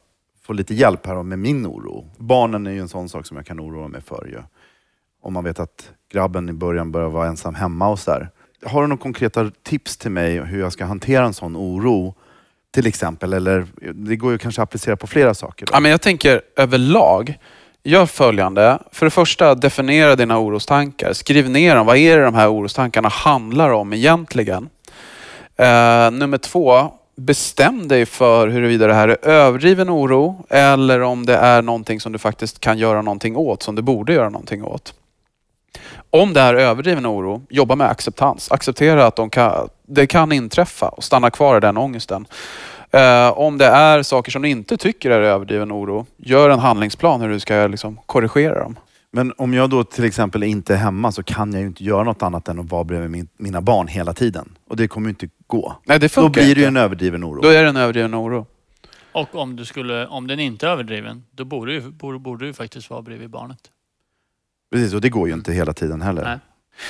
få 0.46 0.52
lite 0.52 0.74
hjälp 0.74 1.07
här 1.07 1.22
med 1.22 1.38
min 1.38 1.66
oro. 1.66 2.11
Barnen 2.16 2.66
är 2.66 2.70
ju 2.70 2.80
en 2.80 2.88
sån 2.88 3.09
sak 3.09 3.26
som 3.26 3.37
jag 3.37 3.46
kan 3.46 3.61
oroa 3.61 3.88
mig 3.88 4.00
för. 4.00 4.26
Ju. 4.26 4.42
Om 5.22 5.33
man 5.33 5.44
vet 5.44 5.61
att 5.61 5.90
grabben 6.12 6.48
i 6.48 6.52
början 6.52 6.92
börjar 6.92 7.09
vara 7.09 7.26
ensam 7.26 7.54
hemma 7.54 7.88
och 7.88 7.98
sådär. 7.98 8.30
Har 8.64 8.83
du 8.83 8.88
några 8.88 9.02
konkreta 9.02 9.50
tips 9.62 9.96
till 9.96 10.11
mig 10.11 10.38
hur 10.38 10.61
jag 10.61 10.72
ska 10.72 10.85
hantera 10.85 11.24
en 11.24 11.35
sån 11.35 11.57
oro? 11.57 12.14
Till 12.74 12.87
exempel, 12.87 13.33
eller 13.33 13.66
det 13.94 14.16
går 14.16 14.33
ju 14.33 14.38
kanske 14.38 14.62
att 14.62 14.68
applicera 14.68 14.96
på 14.96 15.07
flera 15.07 15.35
saker. 15.35 15.66
Då. 15.66 15.70
Ja, 15.72 15.80
men 15.80 15.90
jag 15.90 16.00
tänker 16.00 16.42
överlag, 16.57 17.38
gör 17.83 18.07
följande. 18.07 18.78
För 18.92 19.07
det 19.07 19.11
första, 19.11 19.54
definiera 19.54 20.16
dina 20.16 20.38
orostankar. 20.38 21.12
Skriv 21.12 21.50
ner 21.50 21.76
dem. 21.76 21.87
Vad 21.87 21.96
är 21.96 22.16
det 22.16 22.24
de 22.24 22.35
här 22.35 22.52
orostankarna 22.52 23.09
handlar 23.09 23.70
om 23.70 23.92
egentligen? 23.92 24.68
Uh, 25.61 26.11
nummer 26.11 26.38
två, 26.38 26.92
bestäm 27.16 27.88
dig 27.88 28.07
för 28.07 28.48
huruvida 28.48 28.87
det 28.87 28.94
här 28.94 29.09
är 29.09 29.29
överdriven 29.29 29.90
oro 29.90 30.44
eller 30.50 31.00
om 31.00 31.27
det 31.27 31.37
är 31.37 31.62
någonting 31.62 32.00
som 32.00 32.12
du 32.12 32.18
faktiskt 32.18 32.61
kan 32.61 32.79
göra 32.79 33.03
någonting 33.03 33.37
åt, 33.37 33.62
som 33.62 33.74
du 33.74 33.83
borde 33.83 34.12
göra 34.12 34.29
någonting 34.29 34.64
åt. 34.64 34.94
Om 36.11 36.33
det 36.33 36.40
är 36.40 36.55
överdriven 36.55 37.07
oro, 37.07 37.42
jobba 37.48 37.74
med 37.74 37.90
acceptans. 37.90 38.53
Acceptera 38.53 39.07
att 39.07 39.16
de 39.16 39.31
kan, 39.31 39.68
det 39.87 40.07
kan 40.07 40.33
inträffa 40.33 40.88
och 40.88 41.05
stanna 41.05 41.31
kvar 41.31 41.57
i 41.57 41.61
den 41.61 41.77
ångesten. 41.77 42.27
Eh, 42.90 43.38
om 43.38 43.59
det 43.59 43.66
är 43.66 44.03
saker 44.03 44.31
som 44.31 44.42
du 44.42 44.48
inte 44.48 44.77
tycker 44.77 45.11
är 45.11 45.20
överdriven 45.20 45.72
oro, 45.72 46.07
gör 46.16 46.50
en 46.50 46.59
handlingsplan 46.59 47.20
hur 47.20 47.29
du 47.29 47.40
ska 47.40 47.66
liksom, 47.66 48.00
korrigera 48.07 48.59
dem. 48.59 48.77
Men 49.16 49.33
om 49.37 49.55
jag 49.55 49.70
då 49.70 49.85
till 49.85 50.05
exempel 50.05 50.42
inte 50.42 50.74
är 50.74 50.79
hemma 50.79 51.12
så 51.12 51.22
kan 51.22 51.53
jag 51.53 51.61
ju 51.61 51.66
inte 51.66 51.85
göra 51.85 52.05
något 52.05 52.22
annat 52.22 52.48
än 52.48 52.59
att 52.59 52.70
vara 52.70 52.85
bredvid 52.85 53.11
min, 53.11 53.29
mina 53.37 53.61
barn 53.61 53.88
hela 53.88 54.12
tiden. 54.12 54.48
Och 54.68 54.77
det 54.77 54.88
kommer 54.88 55.07
ju 55.07 55.11
inte 55.11 55.29
gå. 55.46 55.77
Nej, 55.85 55.98
det 56.00 56.05
Då 56.05 56.09
funkar 56.09 56.42
blir 56.42 56.55
det 56.55 56.61
ju 56.61 56.66
inte. 56.66 56.81
en 56.81 56.85
överdriven 56.85 57.24
oro. 57.24 57.40
Då 57.42 57.48
är 57.48 57.62
det 57.62 57.68
en 57.68 57.77
överdriven 57.77 58.14
oro. 58.14 58.46
Och 59.12 59.35
om, 59.35 59.57
du 59.57 59.64
skulle, 59.64 60.07
om 60.07 60.27
den 60.27 60.40
inte 60.40 60.66
är 60.66 60.70
överdriven, 60.70 61.24
då 61.31 61.44
borde, 61.44 61.72
ju, 61.72 61.81
borde, 61.81 62.18
borde 62.18 62.46
du 62.46 62.53
faktiskt 62.53 62.90
vara 62.90 63.03
bredvid 63.03 63.31
barnet. 63.31 63.59
Precis, 64.72 64.94
och 64.94 65.00
det 65.00 65.09
går 65.09 65.29
ju 65.29 65.35
inte 65.35 65.53
hela 65.53 65.72
tiden 65.72 66.03
heller. 66.03 66.24
Nej. 66.24 66.38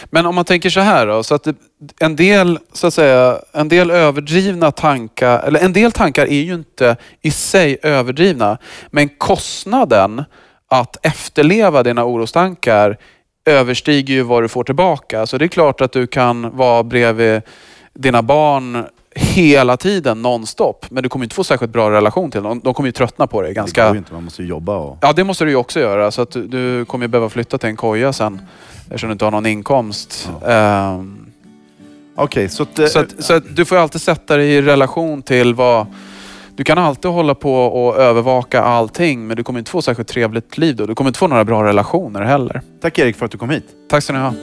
Men 0.04 0.26
om 0.26 0.34
man 0.34 0.44
tänker 0.44 0.70
så 0.70 0.80
här 0.80 1.06
då, 1.06 1.22
så 1.22 1.34
att 1.34 1.44
det, 1.44 1.56
en 2.00 2.16
del, 2.16 2.58
så 2.72 2.86
att 2.86 2.94
säga, 2.94 3.38
en 3.52 3.68
del 3.68 3.90
överdrivna 3.90 4.70
tankar, 4.70 5.42
eller 5.42 5.60
en 5.60 5.72
del 5.72 5.92
tankar 5.92 6.26
är 6.26 6.42
ju 6.42 6.54
inte 6.54 6.96
i 7.20 7.30
sig 7.30 7.78
överdrivna, 7.82 8.58
men 8.90 9.08
kostnaden 9.08 10.24
att 10.70 11.06
efterleva 11.06 11.82
dina 11.82 12.04
orostankar 12.04 12.98
överstiger 13.44 14.14
ju 14.14 14.22
vad 14.22 14.42
du 14.42 14.48
får 14.48 14.64
tillbaka. 14.64 15.26
Så 15.26 15.38
det 15.38 15.44
är 15.44 15.48
klart 15.48 15.80
att 15.80 15.92
du 15.92 16.06
kan 16.06 16.56
vara 16.56 16.82
bredvid 16.82 17.42
dina 17.94 18.22
barn 18.22 18.84
hela 19.16 19.76
tiden 19.76 20.22
nonstop, 20.22 20.86
men 20.90 21.02
du 21.02 21.08
kommer 21.08 21.24
inte 21.24 21.34
få 21.34 21.44
särskilt 21.44 21.72
bra 21.72 21.90
relation 21.90 22.30
till 22.30 22.42
dem. 22.42 22.60
De 22.64 22.74
kommer 22.74 22.88
ju 22.88 22.92
tröttna 22.92 23.26
på 23.26 23.40
dig 23.42 23.50
Det 23.50 23.54
ganska... 23.54 23.84
går 23.84 23.92
ju 23.92 23.98
inte, 23.98 24.12
man 24.12 24.24
måste 24.24 24.42
ju 24.42 24.48
jobba 24.48 24.76
och... 24.76 24.98
Ja, 25.00 25.12
det 25.12 25.24
måste 25.24 25.44
du 25.44 25.50
ju 25.50 25.56
också 25.56 25.80
göra. 25.80 26.10
Så 26.10 26.22
att 26.22 26.30
du, 26.30 26.46
du 26.46 26.84
kommer 26.84 27.04
ju 27.04 27.08
behöva 27.08 27.28
flytta 27.28 27.58
till 27.58 27.68
en 27.68 27.76
koja 27.76 28.12
sen 28.12 28.40
eftersom 28.84 29.08
du 29.08 29.12
inte 29.12 29.24
har 29.24 29.32
någon 29.32 29.46
inkomst. 29.46 30.30
Ehm, 30.46 31.26
Okej, 32.16 32.48
så 32.48 32.62
att... 32.62 32.78
eh, 32.78 32.86
så, 32.86 32.98
att, 32.98 33.24
så 33.24 33.34
att 33.34 33.56
du 33.56 33.64
får 33.64 33.78
ju 33.78 33.82
alltid 33.82 34.00
sätta 34.00 34.36
dig 34.36 34.50
i 34.54 34.62
relation 34.62 35.22
till 35.22 35.54
vad... 35.54 35.86
Du 36.56 36.64
kan 36.64 36.78
alltid 36.78 37.10
hålla 37.10 37.34
på 37.34 37.54
och 37.54 37.96
övervaka 37.96 38.62
allting 38.62 39.26
men 39.26 39.36
du 39.36 39.42
kommer 39.42 39.58
inte 39.58 39.70
få 39.70 39.82
särskilt 39.82 40.08
trevligt 40.08 40.58
liv 40.58 40.76
då. 40.76 40.86
Du 40.86 40.94
kommer 40.94 41.08
inte 41.10 41.18
få 41.18 41.26
några 41.26 41.44
bra 41.44 41.64
relationer 41.64 42.22
heller. 42.22 42.62
Tack 42.80 42.98
Erik 42.98 43.16
för 43.16 43.26
att 43.26 43.32
du 43.32 43.38
kom 43.38 43.50
hit. 43.50 43.64
Tack 43.88 44.04
ska 44.04 44.12
ni 44.12 44.18
ha. 44.18 44.34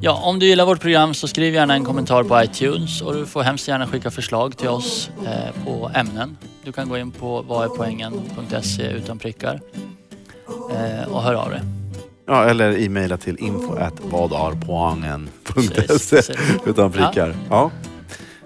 Ja, 0.00 0.20
om 0.24 0.38
du 0.38 0.46
gillar 0.46 0.66
vårt 0.66 0.80
program 0.80 1.14
så 1.14 1.28
skriv 1.28 1.54
gärna 1.54 1.74
en 1.74 1.84
kommentar 1.84 2.22
på 2.24 2.42
iTunes 2.42 3.02
och 3.02 3.14
du 3.14 3.26
får 3.26 3.42
hemskt 3.42 3.68
gärna 3.68 3.86
skicka 3.86 4.10
förslag 4.10 4.56
till 4.56 4.68
oss 4.68 5.10
eh, 5.26 5.64
på 5.64 5.90
ämnen. 5.94 6.36
Du 6.64 6.72
kan 6.72 6.88
gå 6.88 6.98
in 6.98 7.10
på 7.10 7.42
vadärpoängen.se 7.42 8.90
utan 8.90 9.18
prickar 9.18 9.60
eh, 10.70 11.12
och 11.12 11.22
hör 11.22 11.34
av 11.34 11.50
dig. 11.50 11.60
Ja, 12.26 12.44
eller 12.44 12.80
e-maila 12.80 13.16
till 13.16 13.36
info 13.38 13.78
utan 16.66 16.92
prickar. 16.92 17.36
Ja. 17.50 17.70